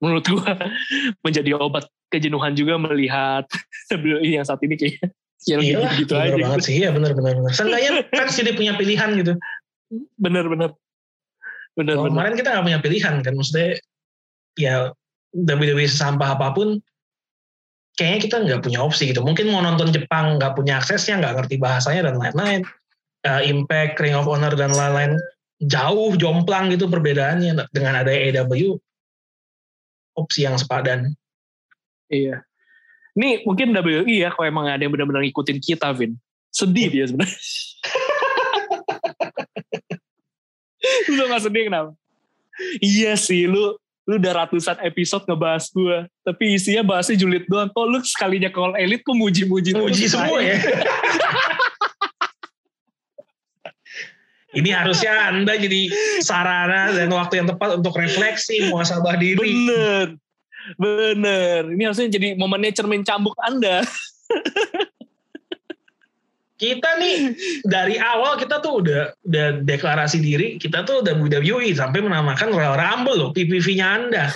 [0.04, 0.52] menurut gua
[1.26, 3.48] menjadi obat kejenuhan juga melihat
[4.24, 5.16] yang saat ini kayak
[5.48, 6.44] ya Iya, gitu, bener aja.
[6.44, 7.52] banget sih, iya bener bener bener.
[7.56, 9.34] Seenggaknya fans jadi punya pilihan gitu.
[10.16, 10.70] bener bener
[11.78, 13.70] bener Kalau bener kemarin kita nggak punya pilihan kan, maksudnya
[14.60, 14.76] ya
[15.32, 16.80] WWE sesampah apa pun,
[17.96, 19.24] kayaknya kita nggak punya opsi gitu.
[19.24, 22.62] Mungkin mau nonton Jepang nggak punya aksesnya, nggak ngerti bahasanya dan lain-lain.
[23.22, 25.16] Eh, Impact, Ring of Honor dan lain-lain
[25.62, 28.82] jauh jomplang gitu perbedaannya dengan ada AEW
[30.18, 31.14] opsi yang sepadan.
[32.10, 32.42] Iya.
[33.16, 36.18] Ini mungkin WI ya kalau emang ada yang benar-benar ngikutin kita, Vin.
[36.52, 37.40] Sedih dia sebenarnya.
[41.16, 41.92] lu gak sedih kenapa?
[42.82, 43.76] Iya sih, lu
[44.10, 45.98] lu udah ratusan episode ngebahas gue.
[46.26, 47.70] Tapi isinya bahasnya julid doang.
[47.72, 49.72] Kok lu sekalinya call elit kok muji-muji?
[49.78, 50.58] Muji semua ya.
[54.52, 55.88] Ini harusnya Anda jadi
[56.20, 59.40] sarana dan waktu yang tepat untuk refleksi, muasabah diri.
[59.40, 60.20] Bener.
[60.76, 61.72] Bener.
[61.72, 63.80] Ini harusnya jadi momennya cermin cambuk Anda.
[66.62, 67.34] Kita nih
[67.66, 72.78] dari awal kita tuh udah udah deklarasi diri, kita tuh udah WWE sampai menamakan Royal
[72.78, 74.30] Rumble loh, PPV-nya Anda.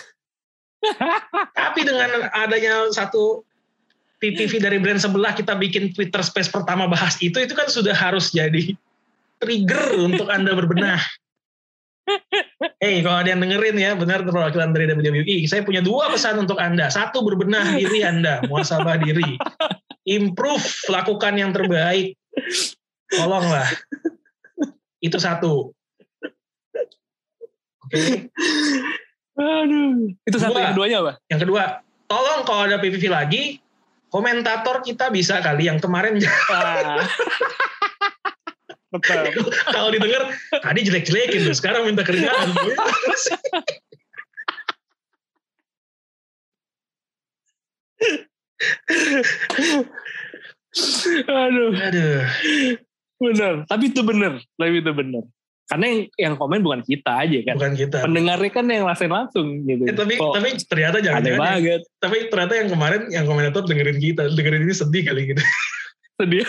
[1.61, 3.45] Tapi dengan adanya satu
[4.17, 8.33] PPV dari brand sebelah kita bikin Twitter Space pertama bahas itu, itu kan sudah harus
[8.33, 8.73] jadi
[9.37, 10.97] trigger untuk Anda berbenah.
[12.81, 15.45] Hey, kalau ada yang dengerin ya, benar perwakilan dari WWE.
[15.45, 16.89] Saya punya dua pesan untuk Anda.
[16.89, 19.37] Satu, berbenah diri Anda, muasabah diri.
[20.05, 22.13] Improve, lakukan yang terbaik.
[23.09, 23.65] Tolonglah.
[25.01, 25.73] Itu satu.
[27.85, 28.29] Oke.
[29.35, 30.13] Aduh.
[30.25, 31.17] Itu satu yang keduanya apa?
[31.29, 33.57] Yang kedua, tolong kalau ada PPV lagi,
[34.13, 36.21] komentator kita bisa kali yang kemarin
[38.95, 39.03] Ah.
[39.75, 40.31] Kalau didengar
[40.63, 42.55] tadi jelek-jelekin tuh, sekarang minta kerjaan.
[51.25, 51.71] Aduh.
[51.71, 52.21] Aduh.
[53.15, 53.53] Bener.
[53.67, 54.33] Tapi itu bener.
[54.59, 55.23] Tapi itu bener.
[55.65, 57.55] Karena yang, yang komen bukan kita aja kan.
[57.57, 57.97] Bukan kita.
[58.05, 59.89] Pendengarnya kan yang langsung langsung gitu.
[59.89, 61.81] Eh, tapi Kok tapi ternyata jangan aneh banget.
[61.97, 65.41] tapi ternyata yang kemarin yang komentator dengerin kita dengerin ini sedih kali gitu
[66.21, 66.45] Sedih.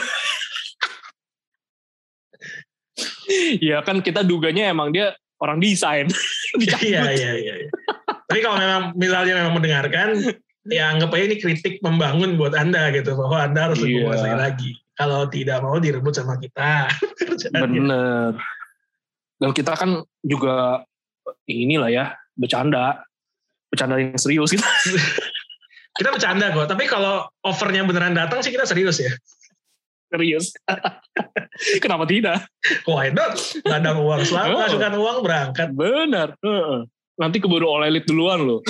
[3.59, 6.07] ya kan kita duganya emang dia orang desain.
[6.57, 7.55] Iya, iya, iya.
[7.61, 7.69] iya.
[8.25, 10.17] Tapi kalau memang misalnya memang mendengarkan,
[10.69, 13.15] ya anggap aja ini kritik membangun buat Anda gitu.
[13.15, 14.01] Bahwa Anda harus lebih Iya.
[14.07, 14.71] menguasai lagi.
[14.97, 16.89] Kalau tidak mau direbut sama kita.
[17.53, 18.33] Bener.
[19.37, 20.81] Dan kita kan juga
[21.45, 23.05] inilah ya bercanda,
[23.69, 24.65] bercanda yang serius gitu.
[25.97, 26.69] Kita bercanda kok.
[26.69, 29.09] Tapi kalau offernya beneran datang sih kita serius ya.
[30.13, 30.53] serius.
[31.85, 32.45] Kenapa tidak?
[32.85, 33.33] Why not?
[33.65, 34.21] Ada uang.
[34.29, 34.93] Selama Oh.
[35.01, 35.73] uang berangkat.
[35.73, 36.37] Benar.
[36.45, 36.85] Heeh.
[37.17, 38.61] Nanti keburu oleh elit duluan loh.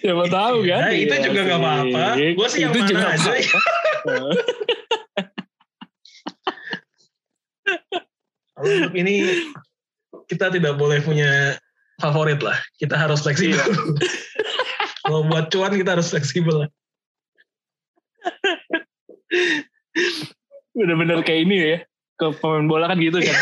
[0.00, 0.80] Siapa tahu kan?
[0.84, 1.64] Nah, itu Iya juga nggak sih.
[1.64, 2.04] apa-apa.
[2.36, 3.30] Gua sih yang Itu mana juga aja.
[8.54, 9.14] untuk ini
[10.30, 11.58] kita tidak boleh punya
[12.00, 12.56] favorit lah.
[12.78, 13.58] Kita harus fleksibel.
[13.58, 13.66] Iya.
[15.04, 16.70] Kalau buat cuan kita harus fleksibel lah.
[20.72, 21.78] Bener-bener kayak ini ya.
[22.14, 23.36] Ke pemain bola kan gitu kan.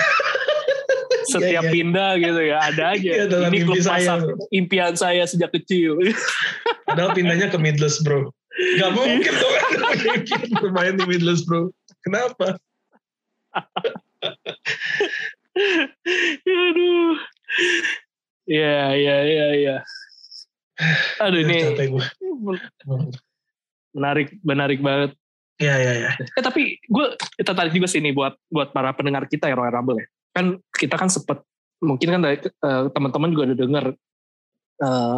[1.29, 1.73] Setiap Iya, iya.
[1.73, 2.57] pindah gitu ya.
[2.61, 3.11] Ada aja.
[3.15, 4.35] Iya, dalam ini klub saya, bro.
[4.51, 5.99] impian saya sejak kecil.
[6.89, 8.31] Padahal pindahnya ke Midlands bro.
[8.53, 11.73] Gak mungkin dong kan mungkin bermain di Midlands bro.
[12.05, 12.59] Kenapa?
[16.49, 17.17] Aduh.
[18.49, 19.77] Ya, ya, ya, ya.
[21.23, 21.63] Aduh ini
[23.93, 25.11] menarik, menarik banget.
[25.61, 26.11] Iya, iya, iya.
[26.19, 27.07] Eh tapi gue
[27.39, 30.09] tertarik juga sih nih buat buat para pendengar kita ya Royal Rumble ya.
[30.33, 31.45] Kan kita kan sempet
[31.83, 33.85] mungkin kan dari eh, teman-teman juga udah dengar
[34.83, 35.17] eh,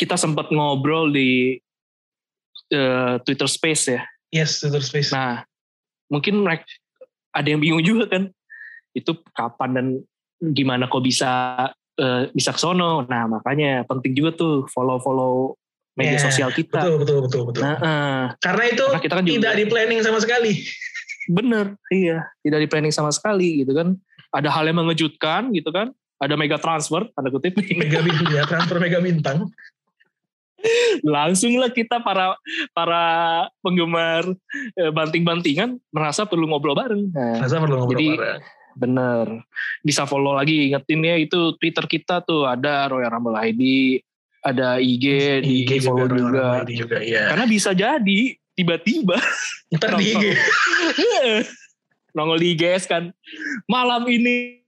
[0.00, 1.60] kita sempat ngobrol di
[2.72, 4.02] eh, Twitter Space ya.
[4.30, 5.10] Yes, Twitter Space.
[5.14, 5.44] Nah
[6.10, 6.66] mungkin mereka
[7.30, 8.26] ada yang bingung juga kan
[8.90, 9.86] itu kapan dan
[10.50, 11.30] gimana kok bisa
[12.00, 13.06] eh, bisa ke sono.
[13.06, 15.54] Nah makanya penting juga tuh follow-follow
[15.98, 16.80] media Yeah, sosial kita.
[16.80, 17.62] betul, betul, betul, betul.
[17.66, 20.52] Nah, eh, Karena itu karena kita kan juga tidak di planning sama sekali.
[21.30, 22.26] Bener, iya.
[22.42, 23.94] Tidak di planning sama sekali gitu kan.
[24.34, 25.94] Ada hal yang mengejutkan gitu kan.
[26.18, 27.56] Ada mega transfer, tanda kutip.
[27.80, 29.48] Mega bintang, ya, transfer mega bintang.
[31.00, 32.36] Langsung lah kita para
[32.76, 33.04] para
[33.64, 34.28] penggemar
[34.76, 37.08] eh, banting-bantingan merasa perlu ngobrol bareng.
[37.08, 38.42] Nah, Masa perlu ngobrol Jadi, bareng.
[38.76, 39.26] bener.
[39.80, 43.62] Bisa follow lagi, ingetin ya itu Twitter kita tuh ada Royal Rumble ID,
[44.44, 45.06] ada IG,
[45.40, 46.68] di IG follow juga, juga.
[46.68, 47.32] Juga, iya.
[47.32, 49.16] Karena bisa jadi tiba-tiba
[49.74, 50.24] Ntar di IG.
[52.16, 53.14] nongol di IGS kan
[53.70, 54.66] malam ini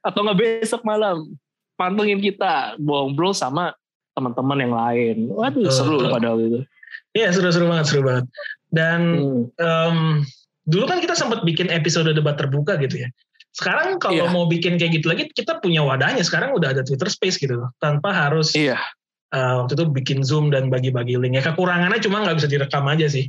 [0.00, 1.36] atau nggak besok malam
[1.76, 3.76] pantengin kita ngobrol sama
[4.16, 6.12] teman-teman yang lain waduh seru betul.
[6.12, 6.60] padahal itu
[7.12, 8.24] Iya, seru-seru banget, seru banget.
[8.68, 9.42] Dan Hmm.
[9.58, 9.96] em,
[10.64, 13.08] dulu kan kita sempat bikin episode debat terbuka gitu ya.
[13.52, 14.32] Sekarang kalau Iya.
[14.32, 16.20] mau bikin kayak gitu lagi, kita punya wadahnya.
[16.20, 17.72] Sekarang udah ada Twitter Space gitu loh.
[17.80, 18.76] Tanpa harus iya
[19.34, 21.36] eh, waktu itu bikin Zoom dan bagi-bagi link.
[21.36, 23.28] Ya kekurangannya cuma nggak bisa direkam aja sih.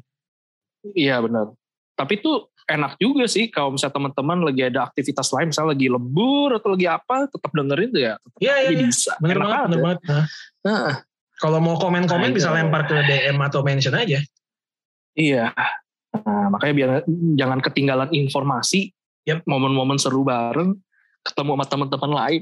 [0.96, 1.52] iya benar
[1.92, 2.32] tapi itu
[2.64, 6.88] enak juga sih kalau misalnya teman-teman lagi ada aktivitas lain misalnya lagi lembur atau lagi
[6.88, 8.80] apa tetap dengerin tuh ya Iya, iya, iya.
[8.88, 10.00] bisa Bener Enak banget, bener banget.
[10.08, 10.24] Nah,
[10.64, 10.92] Nah,
[11.36, 12.38] kalau mau komen-komen Aduh.
[12.40, 14.24] bisa lempar ke DM atau mention aja.
[15.12, 15.52] Iya.
[16.24, 16.90] Nah, makanya biar
[17.36, 18.96] jangan ketinggalan informasi,
[19.28, 19.44] Yep.
[19.44, 20.80] momen-momen seru bareng,
[21.28, 22.42] ketemu sama teman-teman lain,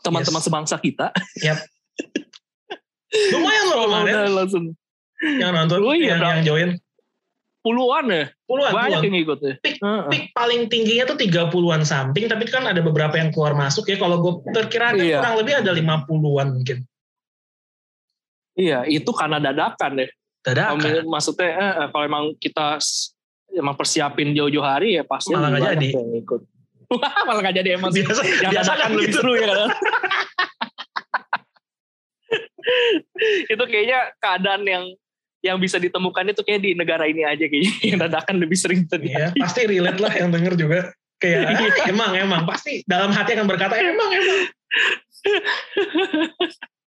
[0.00, 0.46] teman-teman Yes.
[0.48, 1.12] sebangsa kita.
[3.30, 4.64] Lumayan loh kemarin Udah langsung
[5.20, 6.70] yang nonton, Oh iya, yang, yang join.
[7.60, 9.08] puluhan ya, Puluhan, banyak puluhan.
[9.08, 9.54] yang ikut ya.
[9.58, 10.02] Pik- Heeh.
[10.06, 13.96] Peak paling tingginya tuh 30-an something, tapi kan ada beberapa yang keluar masuk ya.
[13.96, 15.18] Kalau gue perkirakan Iya.
[15.18, 16.78] kurang lebih ada 50-an mungkin.
[18.54, 20.10] Iya, itu karena dadakan deh.
[20.40, 21.08] Kalau Dadakan.
[21.08, 22.76] Maksudnya eh, eh, kalau emang kita
[23.50, 25.88] emang persiapin jauh-jauh hari ya pasti Malah banyak jadi.
[25.94, 26.40] yang ikut.
[26.92, 27.90] Wah, malah nggak jadi emang.
[27.90, 29.16] Biasa, yang biasa dadakan kan lebih gitu.
[29.16, 29.58] seru ya kan.
[33.52, 34.84] itu kayaknya keadaan yang
[35.44, 39.32] yang bisa ditemukan itu kayak di negara ini aja kayaknya yang dadakan lebih sering terjadi.
[39.36, 40.80] Iya, pasti relate lah yang denger juga.
[41.20, 41.70] Kayak, ah, Iya.
[41.92, 42.42] emang, emang.
[42.48, 44.40] Pasti dalam hati akan berkata, emang, emang.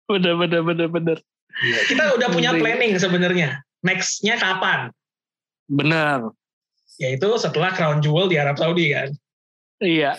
[0.08, 1.18] bener bener bener bener
[1.88, 2.64] Kita udah punya Penting.
[2.64, 3.48] planning sebenarnya.
[3.82, 4.88] Next-nya kapan?
[5.72, 6.32] bener
[7.00, 9.08] Yaitu setelah Crown Jewel di Arab Saudi kan.
[9.80, 10.16] iya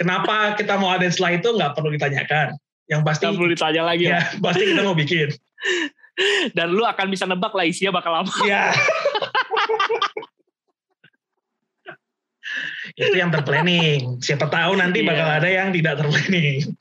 [0.00, 2.56] Kenapa kita mau ada setelah itu nggak perlu ditanyakan.
[2.90, 4.24] Yang pasti, nggak perlu ditanya lagi ya, lah.
[4.44, 5.28] pasti kita mau bikin.
[6.52, 8.74] dan lu akan bisa nebak lah isinya bakal apa Iya.
[12.98, 14.18] itu yang terplanning.
[14.20, 15.08] Siapa tahu nanti Iya.
[15.08, 16.74] bakal ada yang tidak terplanning.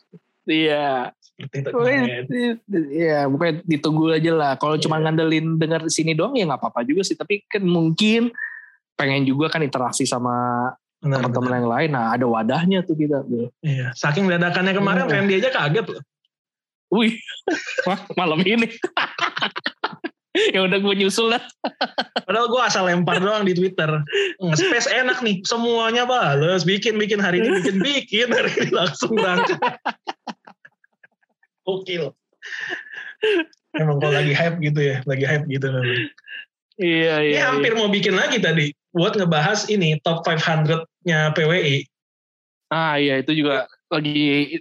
[0.49, 2.59] iya Seperti itu.
[2.91, 4.51] Iya, pokoknya ditunggu aja lah.
[4.59, 4.83] Kalau Iya.
[4.89, 7.15] cuma ngandelin dengar di sini doang ya nggak apa-apa juga sih.
[7.15, 8.33] Tapi kan mungkin
[8.97, 10.67] pengen juga kan interaksi sama
[10.99, 11.89] teman-teman yang lain.
[11.95, 13.23] Nah ada wadahnya tuh kita.
[13.63, 13.95] Iya.
[13.95, 15.13] Saking dadakannya kemarin, Iya.
[15.15, 16.03] Randy aja kaget loh.
[16.89, 17.13] Wih,
[17.87, 18.65] wah malam ini.
[20.55, 21.43] ya udah gue nyusul lah.
[22.27, 23.89] Padahal gue asal lempar doang di Twitter.
[24.41, 26.65] Nge-space enak nih, semuanya bales.
[26.65, 29.57] Bikin-bikin hari ini, bikin-bikin hari ini langsung berangkat.
[31.65, 32.13] Gokil.
[33.77, 35.69] Emang kalau lagi hype gitu ya, lagi hype gitu.
[35.69, 36.09] memang.
[36.79, 37.51] Iya Ini iya.
[37.51, 41.85] hampir mau bikin lagi tadi buat ngebahas ini top 500-nya PWI.
[42.69, 44.57] Ah iya itu juga lagi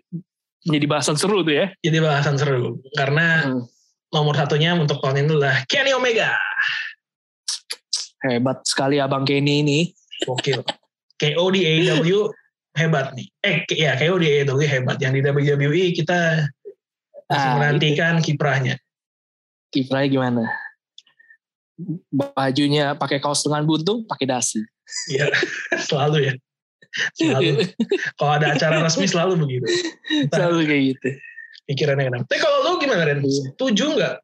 [0.64, 1.66] jadi bahasan seru tuh ya.
[1.80, 3.64] Jadi bahasan seru karena Hmm.
[4.08, 6.32] nomor satunya untuk tahun ini adalah Kenny Omega.
[8.24, 9.80] Hebat sekali abang Kenny ini.
[10.26, 10.64] Gokil.
[11.18, 12.30] KO di AEW
[12.74, 13.26] hebat nih.
[13.42, 14.98] Eh ya KO di AEW hebat.
[14.98, 16.20] Yang di WWE kita
[17.28, 18.80] masih Ah, menantikan kiprahnya.
[19.70, 20.42] Kiprahnya gimana?
[22.10, 24.60] Bajunya pakai kaos lengan buntung, pakai dasi.
[25.12, 25.30] Iya,
[25.88, 26.32] selalu ya.
[27.14, 27.68] Selalu.
[28.16, 29.66] Kalau ada acara resmi selalu begitu.
[30.26, 31.08] Entah Selalu kayak gitu.
[31.68, 32.24] pikirannya kenapa.
[32.26, 33.20] Tapi kalau lu gimana Ren?
[33.20, 33.52] Iya.
[33.54, 34.14] Setuju nggak?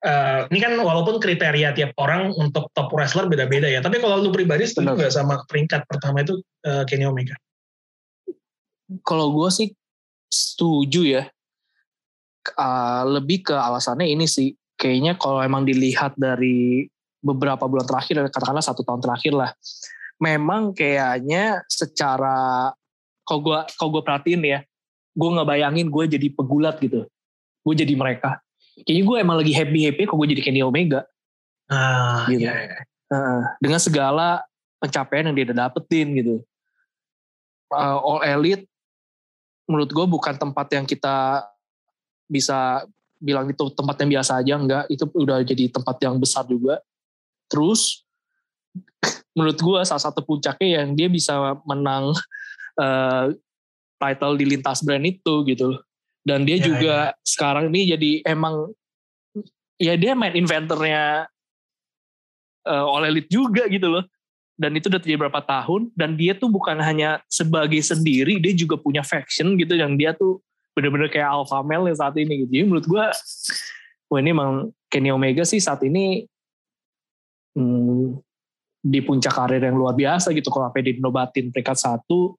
[0.00, 3.80] Eh, ini kan walaupun kriteria tiap orang untuk top wrestler beda-beda ya.
[3.80, 7.36] Tapi kalau lu pribadi setuju nggak sama peringkat pertama itu eh, Kenny Omega?
[9.04, 9.68] Kalau gue sih
[10.28, 11.24] setuju ya.
[12.56, 14.52] Ah, lebih ke alasannya ini sih.
[14.80, 16.88] Kayaknya kalau emang dilihat dari
[17.20, 19.50] beberapa bulan terakhir, katakanlah satu tahun terakhir lah.
[20.20, 22.72] Memang kayaknya secara,
[23.24, 24.60] kalau gue kalau gue perhatiin ya,
[25.16, 27.08] gue nggak bayangin gue jadi pegulat gitu.
[27.64, 28.40] Gue jadi mereka.
[28.84, 31.04] Kayaknya gue emang lagi happy-happy kalau gue jadi Kenny Omega.
[31.70, 32.44] Ah, Gitu.
[32.44, 32.78] iya, iya.
[33.10, 34.42] Heeh, dengan segala
[34.80, 36.34] pencapaian yang dia udah dapetin gitu.
[37.70, 38.66] Uh, All Elite
[39.70, 41.46] menurut gue bukan tempat yang kita
[42.26, 42.82] bisa
[43.22, 46.82] bilang itu tempat yang biasa aja enggak itu udah jadi tempat yang besar juga
[47.50, 48.06] terus
[49.36, 52.14] menurut gue salah satu puncaknya yang dia bisa menang
[52.78, 53.26] uh,
[54.00, 55.80] title di lintas brand itu gitu loh
[56.24, 58.72] dan dia Ya, juga sekarang ini jadi emang
[59.80, 61.24] ya dia main inventornya
[62.68, 64.04] uh, All Elite juga gitu loh.
[64.60, 68.76] Dan itu udah terjadi berapa tahun dan dia tuh bukan hanya sebagai sendiri, dia juga
[68.76, 70.44] punya faction gitu yang dia tuh
[70.76, 72.60] bener-bener kayak alpha male yang saat ini gitu.
[72.60, 73.04] Jadi menurut gue,
[74.12, 76.28] wah ini emang Kenny Omega sih saat ini
[77.56, 78.18] hmm,
[78.80, 80.48] di puncak karir yang luar biasa gitu.
[80.48, 82.34] Kalau sampai dinobatin peringkat satu,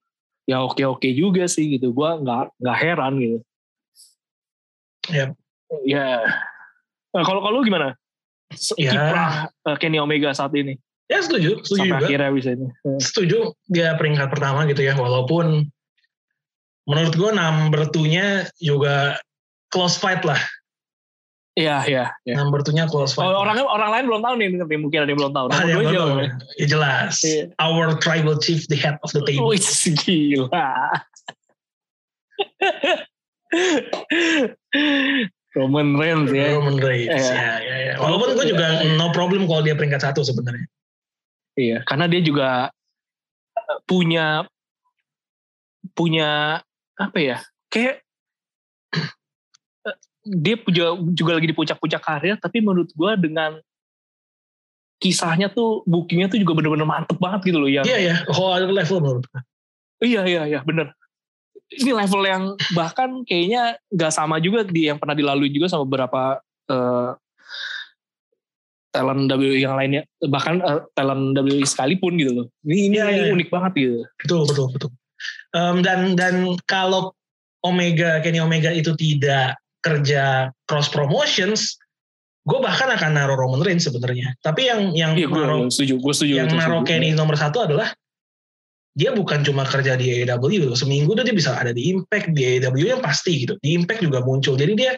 [0.46, 1.94] ya oke-oke juga sih gitu.
[1.94, 3.38] Gue nggak nggak heran gitu.
[5.12, 5.30] Yap.
[5.88, 6.22] Ya.
[7.12, 7.96] Nah, kalau kalau gimana?
[8.76, 8.92] Ya.
[8.92, 10.76] Kiprah eh, Kenny Omega saat ini
[11.12, 12.08] Ya setuju, setuju sampai juga.
[12.08, 12.68] akhirnya bisa ini.
[13.04, 14.96] Setuju dia peringkat pertama gitu ya.
[14.96, 15.68] Walaupun
[16.88, 19.20] menurut gue number two-nya juga
[19.68, 20.40] close fight lah.
[21.52, 22.06] Iya, iya.
[22.24, 22.36] iya.
[22.40, 23.28] Number two-nya close fight.
[23.28, 24.48] Oh, orang orang lain belum tahu nih,
[24.80, 25.46] mungkin ada yang belum tahu.
[25.52, 26.10] Ah, Nomor yang dua belum jauh.
[26.16, 26.56] tahu.
[26.56, 27.14] Ya jelas.
[27.28, 27.44] Iya.
[27.60, 29.52] Our tribal chief, the head of the table.
[29.52, 29.60] Wih,
[30.00, 30.72] gila.
[35.52, 36.56] Roman Reigns ya.
[36.56, 37.20] Roman Reigns.
[37.20, 37.36] Iya.
[37.36, 37.94] Ya, ya, ya.
[38.00, 40.68] Walaupun gue juga no problem kalau dia peringkat satu sebenarnya.
[41.60, 42.72] Iya, karena dia juga
[43.60, 44.48] eh, punya
[45.92, 46.64] punya
[46.96, 47.38] apa ya?
[47.68, 48.08] Kayak
[50.22, 53.58] dia juga juga lagi di puncak-puncak karir, tapi menurut gua dengan
[55.02, 58.70] kisahnya tuh bookingnya tuh juga bener-bener mantep banget gitu loh yang Iya ya, whole other
[58.70, 59.42] level menurut gue.
[60.06, 60.94] Iya iya iya bener.
[61.74, 62.44] Ini level yang
[62.78, 66.38] bahkan kayaknya nggak sama juga di yang pernah dilalui juga sama beberapa
[66.70, 67.12] eh,
[68.92, 72.46] talent WWE yang lainnya, bahkan eh, talent WWE sekalipun gitu loh.
[72.68, 73.34] Ini ini, Iya, ini iya, iya.
[73.34, 73.96] unik banget gitu.
[74.22, 74.92] Betul, betul, betul.
[75.56, 76.36] Em, dan dan
[76.68, 77.16] kalau
[77.62, 81.76] Omega, Kenny Omega itu tidak kerja cross promotions,
[82.46, 84.34] gue bahkan akan naruh Roman Reigns sebenarnya.
[84.42, 86.34] Tapi yang yang Iya gue naruh setuju, gue setuju.
[86.42, 86.82] yang naruh.
[86.86, 87.90] Kenny nomor satu adalah
[88.92, 92.92] dia bukan cuma kerja di AEW seminggu tuh dia bisa ada di Impact di AEW
[92.92, 94.92] yang pasti gitu di Impact juga muncul jadi dia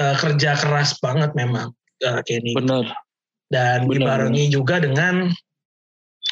[0.00, 1.68] eh, kerja keras banget memang
[2.00, 2.88] eh, Kenny Bener.
[3.52, 3.92] dan Benar,
[4.24, 5.28] dibarengi juga dengan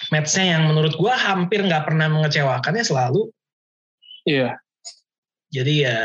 [0.09, 3.29] matchnya yang menurut gua hampir nggak pernah mengecewakannya selalu
[4.25, 4.57] Iya.
[5.53, 5.97] jadi ya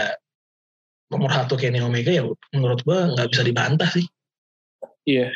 [1.08, 4.06] nomor satu Kenny Omega ya menurut gua nggak bisa dibantah sih
[5.06, 5.30] Iya.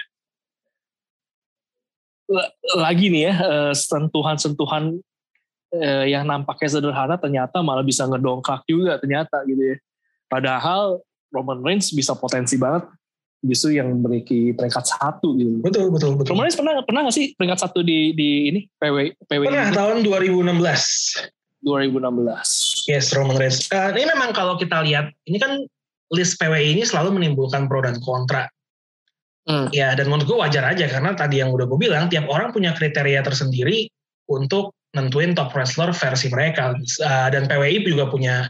[2.30, 2.50] La-
[2.90, 4.98] Lagi nih ya, eh, sentuhan-sentuhan
[5.70, 9.78] eh, yang nampaknya sederhana ternyata malah bisa ngedongkrak juga ternyata gitu ya.
[10.26, 12.90] Padahal Roman Reigns bisa potensi banget
[13.46, 15.62] justru yang memiliki peringkat satu gitu.
[15.62, 19.14] betul betul betul Roman Reigns pernah pernah nggak sih peringkat satu di di ini PW
[19.30, 19.78] PW pernah ini?
[19.78, 22.69] tahun 2016 2016.
[22.90, 23.70] Yes, Roman Reigns.
[23.70, 25.62] Eh, ini memang kalau kita lihat, ini kan
[26.10, 28.50] list PWI ini selalu menimbulkan pro dan kontra.
[29.46, 29.70] Hmm.
[29.70, 32.74] Ya, dan menurut gue wajar aja karena tadi yang udah gue bilang, tiap orang punya
[32.74, 33.86] kriteria tersendiri
[34.26, 36.74] untuk nentuin top wrestler versi mereka.
[37.02, 38.50] Uh, dan PWI juga punya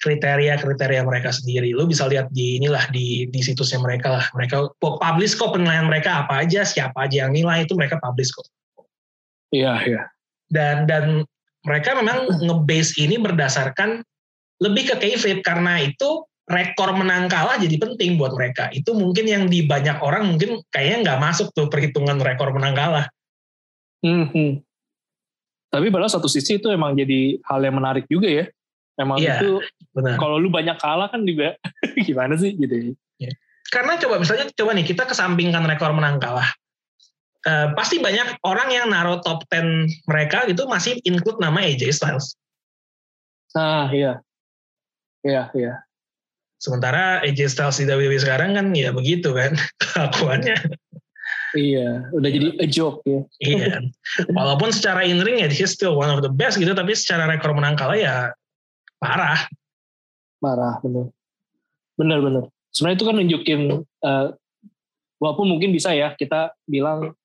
[0.00, 1.72] kriteria-kriteria mereka sendiri.
[1.76, 4.24] Lu bisa lihat di inilah di di situsnya mereka lah.
[4.36, 8.44] Mereka publish kok penilaian mereka apa aja, siapa aja yang nilai itu mereka publish kok.
[9.52, 10.02] Iya, iya.
[10.52, 11.24] Dan dan
[11.66, 14.00] mereka memang ngebase ini berdasarkan
[14.62, 18.70] lebih ke kayfabe karena itu rekor menang kalah jadi penting buat mereka.
[18.70, 23.06] Itu mungkin yang di banyak orang mungkin kayaknya nggak masuk tuh perhitungan rekor menang kalah.
[24.06, 24.62] Hmm.
[25.74, 28.46] Tapi pada satu sisi itu emang jadi hal yang menarik juga ya.
[28.96, 29.60] Emang iya, itu
[30.16, 31.58] kalau lu banyak kalah kan juga
[32.06, 33.28] gimana sih gitu ya.
[33.68, 36.48] Karena coba misalnya coba nih kita kesampingkan rekor menang kalah.
[37.46, 42.34] Uh, pasti banyak orang yang naruh top 10 mereka gitu masih include nama AJ Styles.
[43.54, 44.18] Ah iya.
[45.22, 45.74] Iya, iya.
[46.58, 50.58] Sementara AJ Styles di WWE sekarang kan ya begitu kan kelakuannya.
[51.56, 53.22] Iya, udah jadi a joke ya.
[53.40, 53.80] iya.
[54.34, 57.56] Walaupun secara in ring ya he's still one of the best gitu, tapi secara rekor
[57.56, 58.14] menang kalah ya
[59.00, 59.40] parah.
[60.42, 61.08] Parah, bener.
[61.96, 62.44] Bener, bener.
[62.76, 63.60] Sebenarnya itu kan nunjukin,
[64.04, 64.26] uh,
[65.16, 67.16] walaupun mungkin bisa ya kita bilang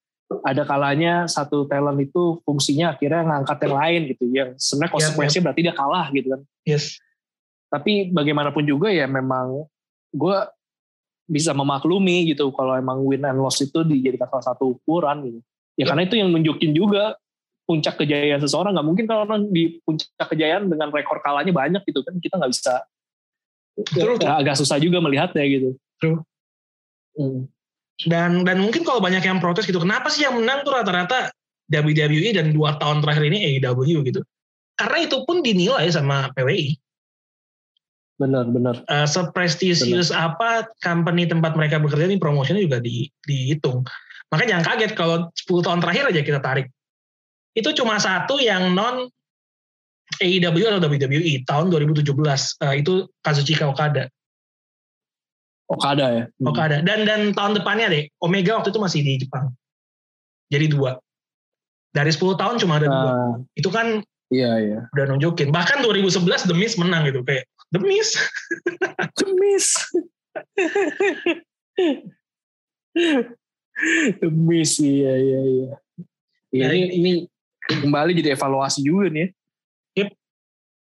[0.46, 5.46] ada kalanya satu talent itu fungsinya akhirnya ngangkat yang lain gitu, yang sebenarnya konsekuensinya yep,
[5.52, 6.42] berarti dia kalah gitu kan.
[6.64, 6.86] Yes.
[7.72, 9.68] Tapi bagaimanapun juga ya memang
[10.12, 10.38] gue
[11.32, 15.40] bisa memaklumi gitu kalau emang win and loss itu dijadikan salah satu ukuran gitu.
[15.80, 15.86] Ya, ya.
[15.92, 17.16] karena itu yang nunjukin juga
[17.64, 22.04] puncak kejayaan seseorang nggak mungkin kalau orang di puncak kejayaan dengan rekor kalahnya banyak gitu
[22.04, 22.84] kan kita nggak bisa
[23.88, 25.80] True, ya, agak susah juga melihatnya gitu.
[25.96, 26.20] True.
[27.16, 27.48] Hmm.
[28.08, 31.30] Dan dan mungkin kalau banyak yang protes gitu, kenapa sih yang menang tuh rata-rata
[31.70, 34.22] WWE dan dua tahun terakhir ini AEW gitu?
[34.76, 36.80] Karena itu pun dinilai sama PWI
[38.22, 38.76] benar benar.
[38.86, 43.82] Uh, seprestisius apa company tempat mereka bekerja ini promotionnya juga di, dihitung.
[44.30, 46.70] Makanya jangan kaget kalau 10 tahun terakhir aja kita tarik.
[47.58, 49.10] Itu cuma satu yang non
[50.22, 52.38] AEW atau WWE tahun 2017 uh,
[52.70, 54.06] eh, itu Kazuchika Okada
[55.72, 56.50] Okada ya hmm.
[56.52, 59.56] Okada dan dan tahun depannya deh Omega waktu itu masih di Jepang
[60.52, 61.00] jadi dua
[61.92, 63.36] dari 10 tahun cuma ada uh, dua ah.
[63.56, 64.80] itu kan Iya, iya.
[64.96, 65.52] Udah nunjukin.
[65.52, 67.20] Bahkan 2011 The Miz menang gitu.
[67.28, 68.16] Kayak, The Miz.
[69.20, 69.68] The Miz.
[74.24, 75.70] The Miz, iya, iya, iya.
[76.52, 77.12] Ya, ini, ini
[77.68, 79.36] kembali jadi evaluasi juga nih.
[80.00, 80.10] Yep.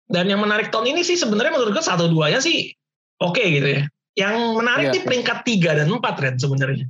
[0.08, 2.72] Dan yang menarik tahun ini sih sebenarnya menurut gue satu duanya sih
[3.20, 3.82] oke okay gitu ya.
[4.16, 4.94] Yang menarik iya.
[4.96, 6.86] di peringkat 3 dan 4 Red sebenarnya.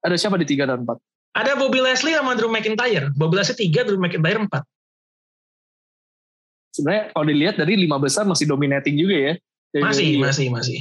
[0.00, 1.36] Ada siapa di 3 dan 4?
[1.36, 3.12] Ada Bobby Leslie sama Drew McIntyre.
[3.12, 4.64] Bobby Leslie 3, Drew McIntyre 4
[6.76, 9.32] sebenarnya kalau dilihat dari lima besar masih dominating juga ya.
[9.80, 10.80] Masih, masih, masih.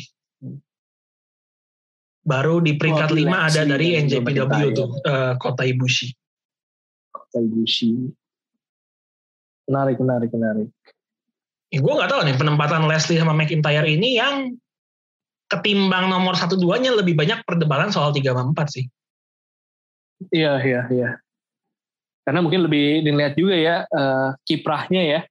[2.25, 6.11] Baru di peringkat oh, lima ada dari NJPW tuh, uh, Kota Ibushi.
[7.13, 8.11] Kota Ibushi.
[9.69, 10.69] Menarik, menarik, menarik.
[11.73, 14.53] Ya, gue gak tahu nih penempatan Leslie sama McIntyre ini yang
[15.45, 18.85] ketimbang nomor satu duanya lebih banyak perdebatan soal tiga sama empat sih.
[20.31, 21.09] Iya, iya, iya.
[22.25, 25.21] Karena mungkin lebih dilihat juga ya uh, kiprahnya ya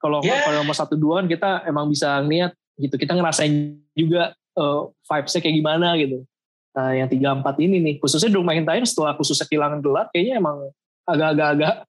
[0.00, 0.40] kalau yeah.
[0.46, 2.94] kalau nomor satu dua kan kita emang bisa ngeliat gitu.
[2.96, 6.24] Kita ngerasain juga uh, vibes-nya kayak gimana gitu.
[6.72, 10.70] Nah yang tiga empat ini nih, khususnya Drew McIntyre setelah khususnya kehilangan gelar, kayaknya emang
[11.04, 11.84] agak-agak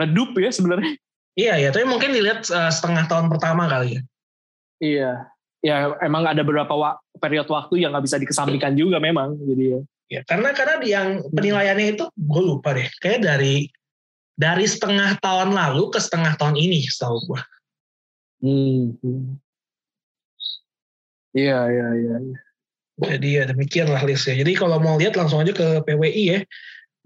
[0.00, 0.92] redup ya sebenarnya.
[1.38, 4.02] Iya ya, tapi mungkin dilihat uh, setengah tahun pertama kali ya.
[4.80, 5.12] Iya,
[5.60, 9.80] ya emang ada beberapa wa periode waktu yang nggak bisa dikesampingkan juga memang, jadi ya.
[10.10, 13.70] Ya, karena karena yang penilaiannya itu gue lupa deh, kayak dari
[14.34, 17.40] dari setengah tahun lalu ke setengah tahun ini setahu gue.
[18.42, 19.38] Hmm.
[21.30, 22.16] Iya, iya, iya.
[22.26, 22.38] Ya.
[23.00, 24.42] Jadi ya demikianlah listnya.
[24.42, 26.40] Jadi kalau mau lihat langsung aja ke PWI ya.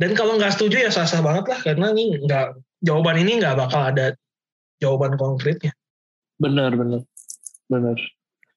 [0.00, 3.84] Dan kalau nggak setuju ya sah-sah banget lah karena ini nggak jawaban ini nggak bakal
[3.94, 4.16] ada
[4.82, 5.70] jawaban konkretnya.
[6.42, 7.06] Benar, benar,
[7.70, 7.98] benar.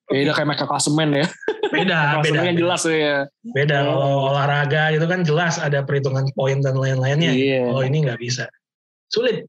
[0.08, 1.28] Beda kayak mereka klasemen ya.
[1.68, 2.40] Beda, beda.
[2.48, 3.18] Yang jelas ya.
[3.44, 7.36] Beda kalau olahraga gitu kan jelas ada perhitungan poin dan lain-lainnya.
[7.36, 7.68] Iya.
[7.68, 8.48] Oh ini nggak bisa
[9.12, 9.44] sulit.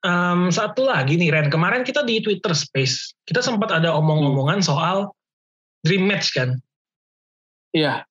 [0.00, 5.12] Um, satu lagi nih Ren, kemarin kita di Twitter Space, kita sempat ada omong-omongan soal
[5.84, 6.56] dream match kan?
[7.76, 8.08] Iya.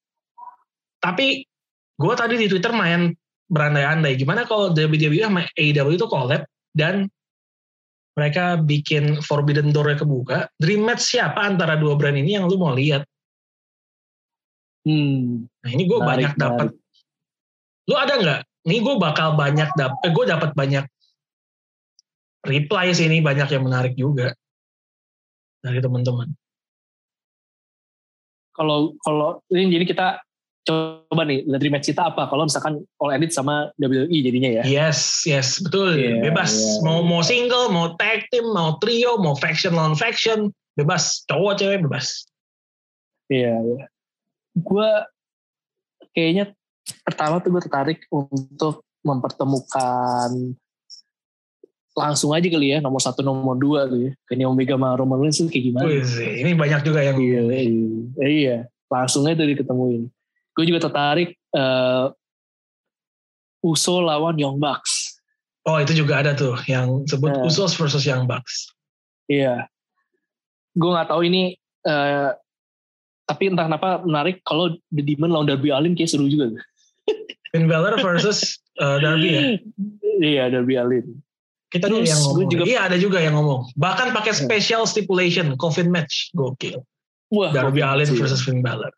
[1.02, 1.50] Tapi
[1.98, 3.10] gue tadi di Twitter main
[3.50, 6.46] berandai-andai, gimana kalau WWE sama AEW itu collab
[6.78, 7.10] dan
[8.20, 12.76] mereka bikin Forbidden Door kebuka, dream match siapa antara dua brand ini yang lu mau
[12.76, 13.08] lihat?
[14.84, 15.48] Hmm.
[15.64, 16.76] Nah ini gue banyak dapat.
[17.88, 20.84] Lu ada nggak ini gue bakal banyak dap eh, gue dapat banyak
[22.44, 24.36] reply sih ini banyak yang menarik juga
[25.64, 26.28] dari teman-teman.
[28.52, 30.08] Kalau kalau ini jadi kita
[30.68, 35.24] coba nih dream match kita apa kalau misalkan all edit sama WWE jadinya ya Yes,
[35.26, 35.96] yes, betul.
[35.98, 36.52] Iya, bebas.
[36.54, 41.24] iya, mau mau single, mau tag team, mau trio, mau faction lawan faction, bebas.
[41.26, 42.28] Cowok cewek bebas.
[43.32, 43.84] Iya, iya.
[44.58, 44.90] Gue
[46.14, 46.52] kayaknya
[47.06, 50.54] pertama tuh gue tertarik untuk mempertemukan
[51.98, 55.40] langsung aja kali ya nomor satu nomor dua tuh ya Kenny Omega sama Roman Reigns
[55.42, 55.86] tuh kayak gimana?
[55.88, 56.04] Wih,
[56.40, 58.58] ini banyak juga yang Iya, iya, iya.
[58.88, 60.08] langsung aja tuh diketemuin.
[60.60, 62.06] Gue juga tertarik eh
[63.60, 65.16] Uso lawan Young Bucks.
[65.64, 67.48] Oh itu juga ada tuh yang sebut Nah.
[67.48, 68.72] Usos versus Young Bucks.
[69.28, 69.68] Iya.
[70.76, 72.30] Gue nggak tahu ini eh
[73.24, 76.50] tapi entah kenapa menarik kalau The Demon lawan Darby Allin kayak seru juga.
[77.52, 79.42] Finn Balor versus uh, Darby ya.
[80.20, 81.06] iya, Darby Allin.
[81.70, 82.50] Kita Terus juga yang ngomong.
[82.50, 83.62] juga- Iya ada juga yang ngomong.
[83.78, 84.42] Bahkan pakai Iya.
[84.42, 86.82] special stipulation, coffin match, gokil.
[87.30, 88.90] Wah, Darby Allin versus Finn Balor.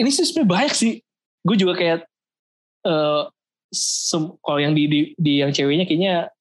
[0.00, 0.92] Ini sih sebenarnya banyak sih.
[1.44, 2.08] Gue juga kayak
[2.80, 3.22] eh
[3.70, 6.32] sem- kalau yang di, di di yang ceweknya kayaknya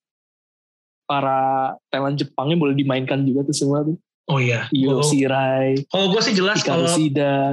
[1.04, 3.98] para talent Jepangnya boleh dimainkan juga tuh semua tuh.
[4.30, 4.70] Oh iya.
[4.70, 6.86] Kalau- Shirai, Kalau gue sih jelas kalau.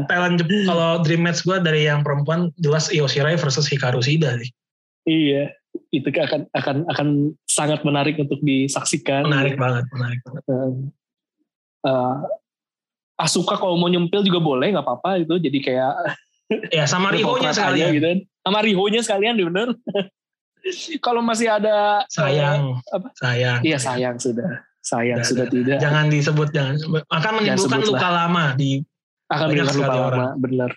[0.07, 4.37] Thailand Jep- kalau dream match gue dari yang perempuan jelas Io Shirai versus Hikaru Shida
[4.39, 4.53] sih.
[5.07, 5.55] Iya,
[5.89, 7.09] itu akan akan akan
[7.47, 9.25] sangat menarik untuk disaksikan.
[9.25, 10.43] Menarik banget, menarik banget.
[11.87, 12.15] Eh,
[13.17, 15.35] Asuka kalau mau nyempil juga boleh, nggak apa-apa itu.
[15.37, 15.93] Jadi kayak
[16.71, 17.91] Ya sama Riho-nya sekalian.
[17.91, 18.07] gitu.
[18.41, 19.69] Sama Riho-nya sekalian bener.
[21.05, 23.09] kalau masih ada Sayang, apa?
[23.15, 23.61] sayang.
[23.63, 26.75] Iya sayang sudah, sayang Dah, sudah dah, tidak Jangan disebut, jangan
[27.09, 27.89] akan menimbulkan lah.
[27.91, 28.79] luka lama di
[29.27, 30.31] akan menimbulkan luka lama, orang.
[30.39, 30.71] bener.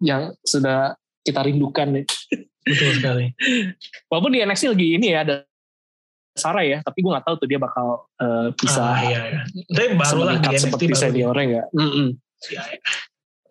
[0.00, 0.78] Yang sudah
[1.22, 2.04] kita rindukan nih.
[2.62, 3.26] betul sekali.
[4.08, 5.36] Walaupun di NXT lagi ini ya ada
[6.32, 9.40] Sarah ya, tapi gue nggak tahu tuh dia bakal eh, bisa Ah, iya, iya.
[9.68, 11.66] Tapi baru lah di NXT seperti seniornya nggak?
[11.76, 12.08] Mm-mm.
[12.48, 12.80] Iya, iya.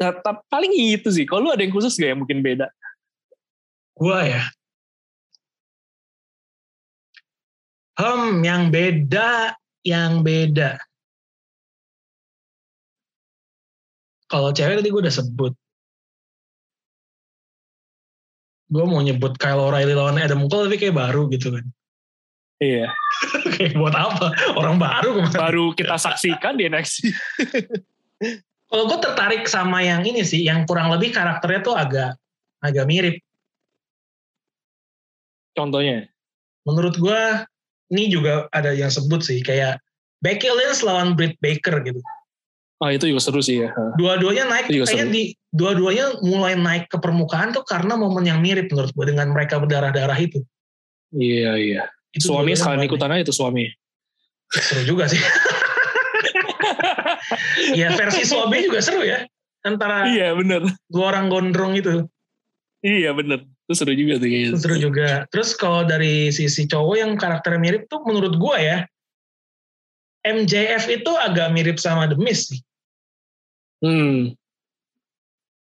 [0.01, 1.29] Nah, ta- paling itu sih.
[1.29, 2.73] Kalau lu ada yang khusus gak yang mungkin beda?
[3.93, 4.41] Gua ya.
[8.01, 9.53] Hmm, yang beda,
[9.85, 10.81] yang beda.
[14.25, 15.53] Kalau cewek tadi gue udah sebut.
[18.71, 21.67] Gue mau nyebut Kyle O'Reilly lawan Adam Cole tapi kayak baru gitu kan.
[22.61, 22.93] Iya.
[23.57, 24.29] kayak buat apa?
[24.53, 25.33] Orang baru kemarin.
[25.33, 27.09] Baru kita saksikan di NXT.
[28.71, 32.15] Kalau gue tertarik sama yang ini sih, yang kurang lebih karakternya tuh agak
[32.61, 33.17] agak mirip.
[35.57, 36.07] Contohnya.
[36.63, 37.21] Menurut gue
[37.91, 39.81] ini juga ada yang sebut sih kayak
[40.21, 41.99] Becky Lynch lawan Britt Baker gitu.
[42.81, 43.69] Oh itu juga seru sih ya.
[43.97, 45.17] Dua-duanya naik Itu juga kayaknya seru.
[45.17, 49.57] di dua-duanya mulai naik ke permukaan tuh karena momen yang mirip menurut gue dengan mereka
[49.61, 50.41] berdarah-darah itu.
[51.11, 51.83] Iya iya.
[52.11, 53.71] Itu Suami sekalian ikutan aja itu suami.
[54.51, 55.19] Seru juga sih.
[57.79, 59.23] ya versi suami juga seru ya.
[59.63, 60.67] Antara Iya bener.
[60.91, 62.03] dua orang gondrong itu.
[62.83, 63.47] Iya bener.
[63.69, 64.49] Itu seru juga tuh kayaknya.
[64.51, 65.09] Itu seru juga.
[65.31, 68.77] Terus kalau dari sisi cowok yang karakternya mirip tuh menurut gue ya,
[70.27, 72.59] MJF itu agak mirip sama The Miz sih.
[73.79, 74.35] Hmm.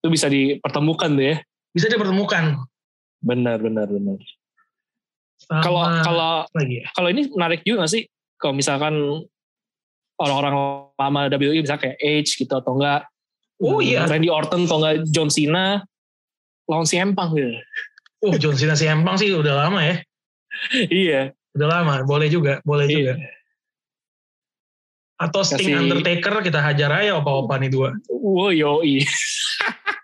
[0.04, 1.38] Itu bisa dipertemukan tuh ya.
[1.72, 2.60] Bisa dipertemukan.
[3.24, 4.20] Benar benar benar.
[5.48, 6.88] Kalau kalau lagi ya.
[6.92, 8.04] kalau ini menarik juga gak sih?
[8.36, 8.94] Kalau misalkan
[10.16, 10.56] orang-orang
[10.94, 13.08] lama WWE misalnya kayak Edge gitu atau enggak
[13.58, 14.04] Oh, hmm, iya.
[14.04, 15.80] Randy Orton atau enggak John Cena
[16.68, 17.56] lawan si Empang gitu.
[18.20, 19.96] Oh, John Cena si Empang sih udah lama ya.
[20.92, 21.22] iya.
[21.54, 22.96] Udah lama, boleh juga, boleh Iya.
[22.98, 23.14] juga.
[25.16, 27.96] Atau Sting Kasih- Undertaker kita hajar aja opa-opa nih dua.
[28.10, 29.06] Wow, yoi.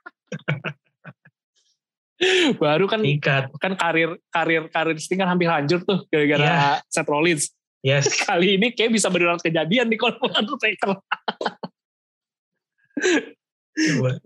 [2.59, 3.47] Baru kan Ikat.
[3.63, 7.51] kan karir karir karir Sting kan hampir hancur tuh gara-gara Seth Rollins.
[7.79, 8.11] Yes.
[8.27, 10.99] Kali ini kayak bisa beneran kejadian nih kalau Undertaker.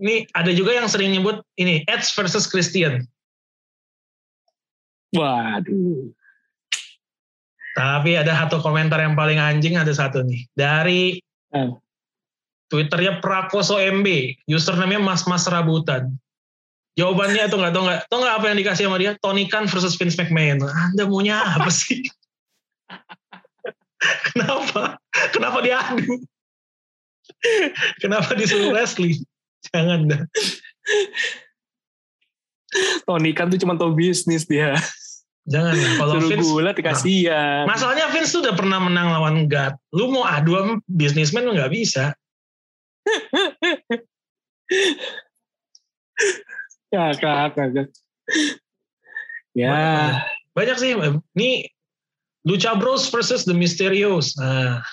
[0.01, 3.05] Ini ada juga yang sering nyebut ini Edge versus Christian.
[5.13, 6.09] Waduh.
[7.77, 11.21] Tapi ada satu komentar yang paling anjing ada satu nih dari
[11.53, 11.77] Hmm.
[12.73, 16.17] Twitternya Prakoso MB, username-nya Mas Mas Rabutan.
[16.93, 19.97] Jawabannya tuh nggak tau nggak tau nggak apa yang dikasih sama dia Tony Khan versus
[19.97, 20.61] Vince McMahon.
[20.61, 22.05] Anda maunya apa sih?
[24.29, 25.01] Kenapa?
[25.33, 26.21] Kenapa diadu?
[27.97, 29.17] Kenapa disuruh wrestling?
[29.73, 30.21] Jangan dah.
[33.09, 34.77] Tony kan tuh cuma tahu bisnis dia.
[35.49, 35.75] Jangan.
[35.99, 37.67] Kalau Suruh Vince, gulat dikasihan.
[37.67, 39.75] masalahnya Vince tuh udah pernah menang lawan God.
[39.91, 42.15] Lu mau adu sama bisnismen nggak bisa.
[46.93, 47.57] Ya, kak.
[49.57, 49.73] Ya,
[50.53, 50.93] Banyak sih.
[51.33, 51.65] Ini
[52.45, 54.37] Lucha Bros versus The Mysterios.
[54.37, 54.85] Nah,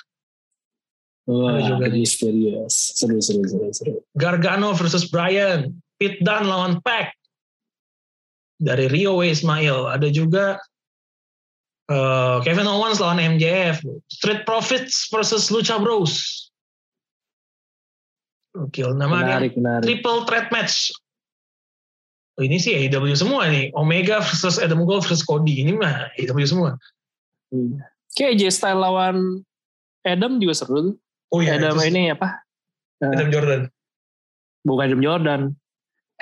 [1.29, 2.01] wah, Ada juga nih.
[2.01, 2.97] misterius.
[2.97, 3.93] Seru, seru, seru, seru.
[4.17, 5.77] Gargano versus Bryan.
[6.01, 7.13] Pit Dunne lawan Pac
[8.57, 9.21] dari Rio.
[9.21, 9.93] Ismail.
[9.93, 10.57] Ada juga
[11.93, 13.85] uh, Kevin Owens lawan MJF.
[14.09, 16.49] Street Profits versus Lucha Bros.
[18.57, 19.85] Oke, namanya Menarik, menarik.
[19.85, 20.89] triple threat match.
[22.41, 23.69] Oh, ini sih AEW semua nih.
[23.77, 25.61] Omega versus Adam Cole versus Cody.
[25.61, 26.81] Ini mah AEW semua.
[27.53, 27.85] Iya.
[28.17, 29.45] Kayak AJ Styles lawan
[30.09, 30.81] Adam juga seru.
[30.89, 30.97] tuh.
[31.37, 32.41] Oh iya, Adam itu ini apa?
[33.05, 33.69] Adam Jordan.
[34.65, 35.41] Bukan Adam Jordan.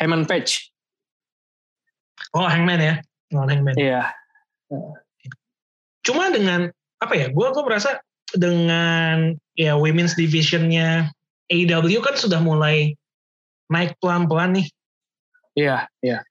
[0.03, 0.75] Heyman Page.
[2.35, 2.95] Oh, Hangman ya.
[3.31, 3.79] Lawan Hangman.
[3.79, 4.11] Iya.
[6.03, 6.67] Cuma dengan
[6.99, 7.31] apa ya?
[7.31, 8.03] Gue gue merasa
[8.35, 11.15] dengan ya women's divisionnya
[11.47, 12.99] AEW kan sudah mulai
[13.71, 14.67] naik pelan-pelan nih.
[15.59, 16.23] Iya, iya.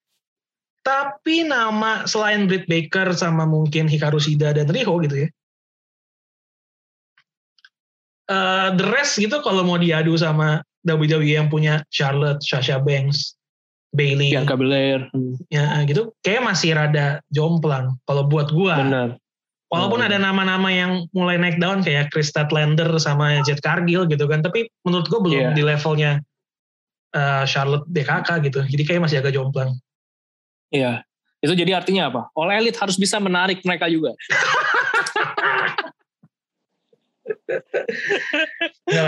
[0.79, 5.29] Tapi nama selain Britt Baker sama mungkin Hikaru Shida dan Riho gitu ya.
[8.27, 13.39] eh, the rest gitu kalau mau diadu sama WWE yang punya Charlotte, Sasha Banks,
[13.95, 15.07] Bailey, Bianca Belair.
[15.15, 17.95] Hmm, ya gitu, kayak masih rada jomplang.
[18.03, 19.09] Kalau buat gua, Bener.
[19.71, 20.07] walaupun Hmm.
[20.11, 24.67] ada nama-nama yang mulai naik daun kayak Chris Statlander sama Jet Cargill gitu kan, tapi
[24.83, 25.55] menurut gua belum Iya.
[25.55, 26.11] di levelnya
[27.13, 28.59] eh, Charlotte DKK gitu.
[28.65, 29.77] Jadi kayak masih agak jomplang.
[30.73, 31.05] Iya.
[31.39, 32.21] Itu jadi artinya apa?
[32.33, 34.17] All Elite harus bisa menarik mereka juga.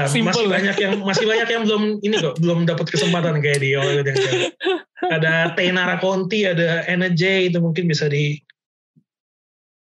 [0.07, 3.69] Simple masih banyak yang masih banyak yang belum ini kok belum dapat kesempatan kayak di
[3.75, 4.51] All Elite yang cewek.
[4.99, 8.39] Ada Tainara Conti, ada Anna Jay itu mungkin bisa di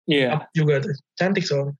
[0.08, 0.40] Iya.
[0.40, 0.96] up juga tuh.
[1.20, 1.76] Cantik soalnya.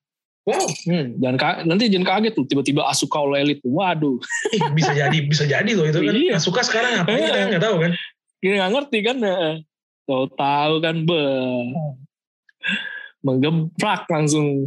[0.49, 3.61] Wow, Hmm, jangan ka- nanti jangan kaget tuh tiba-tiba Asuka All Elite.
[3.69, 4.17] Waduh.
[4.57, 6.15] ih, bisa jadi bisa jadi loh itu kan.
[6.17, 6.37] Iya.
[6.41, 7.93] Suka sekarang apa kita kan nggak tahu kan.
[8.41, 9.17] Gini nggak ngerti kan?
[9.21, 9.57] eh.
[10.09, 11.21] Tahu tahu kan be
[13.21, 14.65] menggebrak langsung.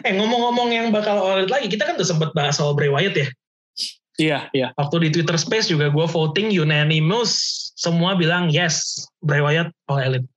[0.00, 3.28] Eh ngomong-ngomong yang bakal Elite lagi, kita kan udah sempat bahas soal Bray Wyatt ya.
[4.16, 4.68] Iya, iya.
[4.76, 7.32] Waktu di Twitter Space juga gue voting unanimous,
[7.76, 10.28] semua bilang yes, Bray Wyatt All Elite.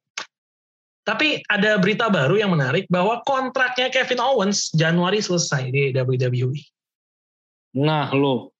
[1.04, 6.56] Tapi ada berita baru yang menarik bahwa kontraknya Kevin Owens Januari selesai di WWE.
[7.84, 8.56] Nah lo.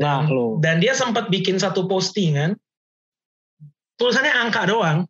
[0.00, 0.56] Nah lo.
[0.56, 2.56] Dan dia sempat bikin satu postingan,
[4.00, 5.04] tulisannya angka doang.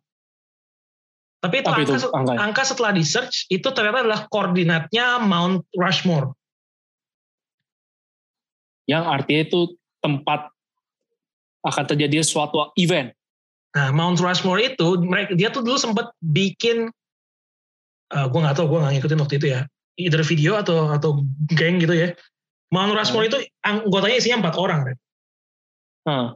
[1.39, 2.33] Tapi itu, Apa angka, itu angka?
[2.35, 6.35] angka setelah di search itu ternyata adalah koordinatnya Mount Rushmore.
[8.83, 9.59] Yang artinya itu
[10.03, 10.51] tempat
[11.63, 13.16] akan terjadi suatu event.
[13.75, 16.87] Nah, Mount Rushmore itu mereka dia tuh dulu sempat bikin
[18.15, 19.61] uh, gue nggak tahu gue nggak ngikutin waktu itu ya
[19.97, 22.15] either video atau atau geng gitu ya
[22.71, 24.99] Mount Rushmore itu anggotanya isinya empat orang Red.
[26.07, 26.35] Nah.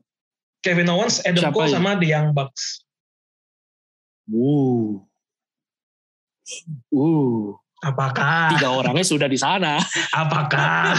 [0.61, 1.75] Kevin Owens, Adam Siapa Cole ini?
[1.75, 2.85] sama The Young Bucks
[4.31, 5.01] Uh.
[6.93, 7.57] Uh.
[7.81, 9.81] apakah Tiga orangnya sudah di sana.
[10.21, 10.93] apakah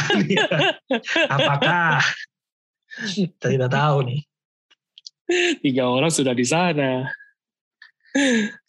[1.30, 2.02] apakah
[3.14, 4.20] kita tidak tahu nih
[5.62, 7.08] Tiga orang sudah di sana.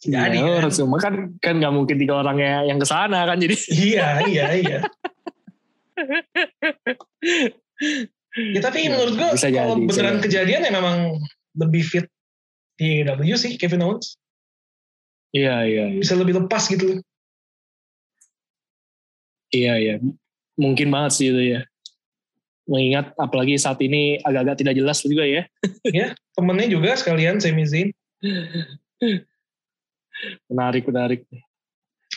[0.00, 0.56] Tiga kan?
[0.64, 3.52] orang semua kan kan nggak mungkin tiga orangnya yang ke sana kan jadi.
[3.76, 4.78] iya iya iya
[8.54, 10.24] ya tapi menurut gue Bisa kalau jadi, beneran jadi.
[10.26, 10.96] kejadian ya memang
[11.54, 12.06] lebih fit
[12.74, 14.18] di W sih Kevin Owens
[15.34, 15.98] Iya iya iya.
[16.00, 16.98] bisa lebih lepas gitu
[19.54, 19.94] Iya iya.
[20.58, 21.62] Mungkin banget sih itu ya.
[22.64, 25.44] Mengingat apalagi saat ini agak-agak tidak jelas juga ya.
[26.36, 27.88] temennya juga sekalian Sami Zayn
[30.48, 31.28] Menarik menarik.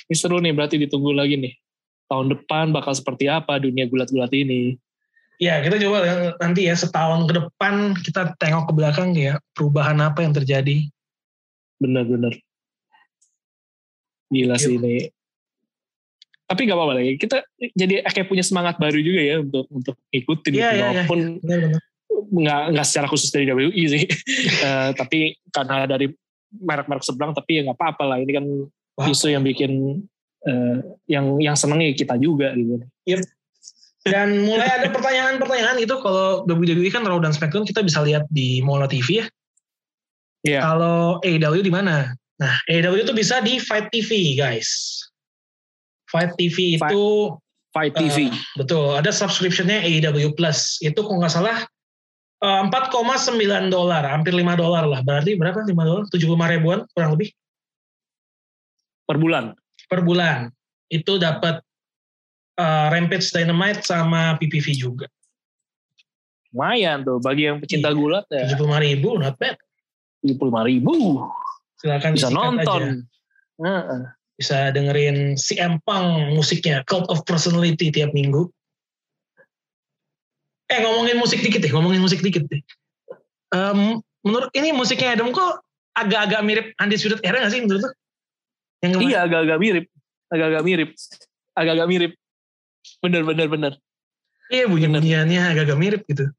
[0.07, 1.53] Ini seru nih berarti ditunggu lagi nih.
[2.07, 4.79] Tahun depan bakal seperti apa dunia gulat-gulat ini.
[5.37, 10.01] ya kita coba ya, nanti ya setahun ke depan kita tengok ke belakang ya perubahan
[10.01, 10.89] apa yang terjadi
[11.77, 12.33] Bener-bener.
[14.33, 14.83] Gila sih Yuk.
[14.83, 14.95] ini.
[16.47, 17.19] Tapi gak apa-apa lagi.
[17.19, 17.37] Kita
[17.75, 20.51] jadi kayak punya semangat baru juga ya untuk untuk ikutin.
[20.55, 20.63] Iya, gitu.
[20.63, 20.85] iya, iya.
[20.87, 21.81] Walaupun benar-benar
[22.17, 24.03] nggak nggak secara khusus dari WI sih.
[24.67, 26.07] Eh, tapi karena dari
[26.55, 28.17] merek-merek seberang tapi ya nggak apa-apa lah.
[28.23, 28.45] Ini kan
[28.97, 29.05] Wah.
[29.05, 30.01] justru yang bikin
[30.47, 30.77] eh,
[31.11, 32.79] yang yang seneng ya kita juga gitu.
[34.07, 38.63] dan mulai ada pertanyaan-pertanyaan itu kalau WWE kan Raw dan SmackDown kita bisa lihat di
[38.63, 39.27] Mola TV ya
[40.47, 40.63] Iya.
[40.63, 45.01] kalau AEW di mana nah AEW itu bisa di Fight TV guys
[46.07, 47.05] Fight TV Fight- itu
[47.69, 48.17] Fight Eh, TV.
[48.55, 50.79] betul, ada subscriptionnya AEW Plus.
[50.79, 51.57] Itu kalau nggak salah
[52.37, 53.33] eh, 4,9
[53.67, 55.01] dolar, hampir 5 dolar lah.
[55.01, 56.03] Berarti berapa 5 dolar?
[56.07, 57.29] 75 ribuan kurang lebih
[59.03, 59.53] per bulan.
[59.87, 60.51] per bulan.
[60.87, 61.63] Itu dapat
[62.57, 65.07] eh, Rampage Dynamite sama PPV juga.
[66.49, 67.95] Lumayan tuh bagi yang pecinta Iya.
[67.95, 68.47] gulat ya.
[68.49, 69.55] 75 ribu, not bad.
[70.25, 71.21] 75 ribu
[71.77, 72.81] Silakan bisa nonton.
[72.81, 72.97] aja.
[73.61, 74.01] Heeh.
[74.37, 78.45] Bisa dengerin si Empang musiknya, Cult of Personality tiap minggu.
[80.69, 82.61] Eh ngomongin musik dikit deh, ngomongin musik dikit deh.
[83.49, 85.63] Um, menurut ini musiknya Adam kok
[85.97, 87.91] agak-agak mirip Undisputed Era gak sih menurut lu?
[88.85, 89.85] Yang iya agak-agak mirip,
[90.29, 90.89] agak-agak mirip,
[91.57, 92.11] agak-agak mirip.
[93.01, 93.73] Bener bener bener.
[94.53, 96.29] Iya bunyi-bunyiannya agak-agak mirip gitu.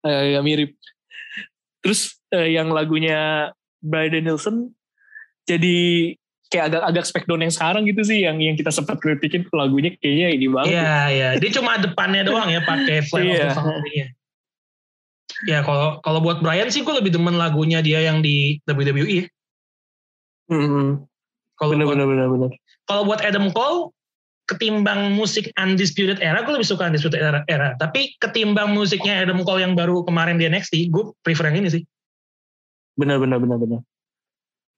[0.00, 0.70] Agak-agak mirip.
[1.84, 3.50] Terus eh, yang lagunya
[3.84, 4.72] Brian Nielsen
[5.44, 6.14] jadi
[6.50, 9.94] kayak agak agak spek down yang sekarang gitu sih yang yang kita sempat kritikin lagunya
[10.02, 10.74] kayaknya ini banget.
[10.74, 13.24] Iya iya, dia cuma depannya doang ya pakai flat
[13.94, 14.06] iya.
[15.48, 19.30] Ya kalau kalau buat Brian sih gue lebih demen lagunya dia yang di WWE.
[20.50, 21.06] Hmm.
[21.56, 22.50] Kalau bener, bener, bener, bener.
[22.90, 23.94] Kalau buat Adam Cole
[24.50, 27.78] ketimbang musik Undisputed Era gue lebih suka Undisputed Era, era.
[27.78, 31.82] Tapi ketimbang musiknya Adam Cole yang baru kemarin di NXT gue prefer yang ini sih.
[32.98, 33.80] Benar benar benar benar.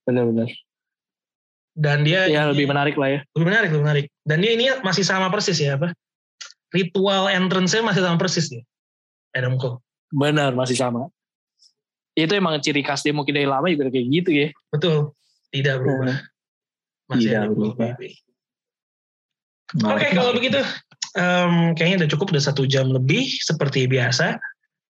[0.05, 0.47] Benar benar
[1.73, 3.19] dan dia ya lebih menarik lah ya.
[3.33, 4.05] Lebih menarik lebih menarik.
[4.21, 5.91] Dan dia ini masih sama persis ya apa?
[6.69, 8.61] Ritual entrance-nya masih sama persis ya
[9.33, 9.81] Adam Cole.
[10.13, 11.09] Benar masih sama.
[12.13, 14.47] Itu emang ciri khas dia mungkin dari lama juga kayak gitu ya.
[14.69, 15.17] Betul.
[15.49, 16.17] Tidak berubah.
[17.09, 17.91] Masih tidak berubah.
[19.73, 20.61] oke okay, kalau begitu
[21.17, 24.37] um, kayaknya udah cukup udah satu jam lebih seperti biasa.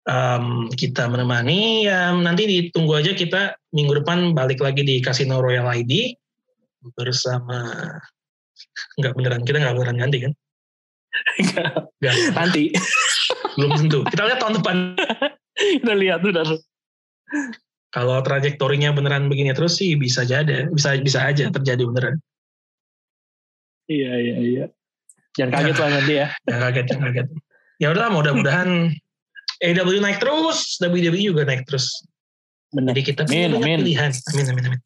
[0.06, 5.66] Um, kita menemani ya nanti ditunggu aja kita minggu depan balik lagi di Casino Royal
[5.66, 6.14] ID
[6.94, 7.98] bersama
[9.02, 10.34] nggak beneran kita nggak beneran ganti kan?
[12.04, 12.16] Nggak.
[12.36, 12.64] Nanti.
[13.56, 14.00] Belum tentu.
[14.12, 14.78] Kita lihat tahun depan.
[15.56, 16.48] kita lihat benar.
[17.96, 22.16] Kalau trajektorinya beneran begini terus sih bisa jadi, bisa bisa aja terjadi beneran.
[23.88, 24.66] Iya iya iya.
[25.40, 26.28] Jangan kaget lah nanti ya.
[26.48, 27.28] Jangan kaget, jangan kaget.
[27.76, 28.70] Ya udah mudah-mudahan
[29.64, 32.04] AW naik terus, WWE juga naik terus.
[32.76, 32.92] Benar.
[32.92, 34.12] Jadi kita punya pilihan.
[34.12, 34.82] Amin amin amin.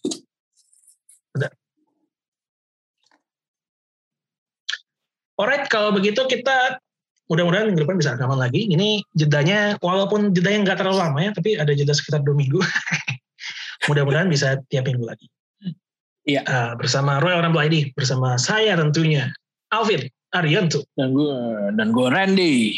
[5.39, 6.83] Alright, kalau begitu kita
[7.31, 8.67] mudah-mudahan minggu depan bisa rekaman lagi.
[8.67, 12.59] Ini jedanya, walaupun jedanya nggak terlalu lama ya, tapi ada jeda sekitar dua minggu.
[13.87, 15.31] mudah-mudahan bisa tiap minggu lagi.
[16.27, 16.43] Iya.
[16.43, 19.31] Uh, bersama Royal Rumble ID, bersama saya tentunya,
[19.71, 20.83] Alvin Arianto.
[20.99, 21.33] Dan gue,
[21.79, 22.75] dan gue Randy.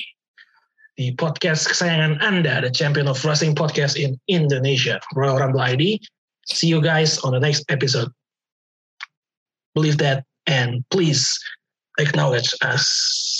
[0.99, 5.97] Di podcast kesayangan Anda, The Champion of Wrestling Podcast in Indonesia, Royal Rumble ID.
[6.45, 8.11] See you guys on the next episode.
[9.73, 11.39] Believe that and please
[11.99, 13.30] acknowledge us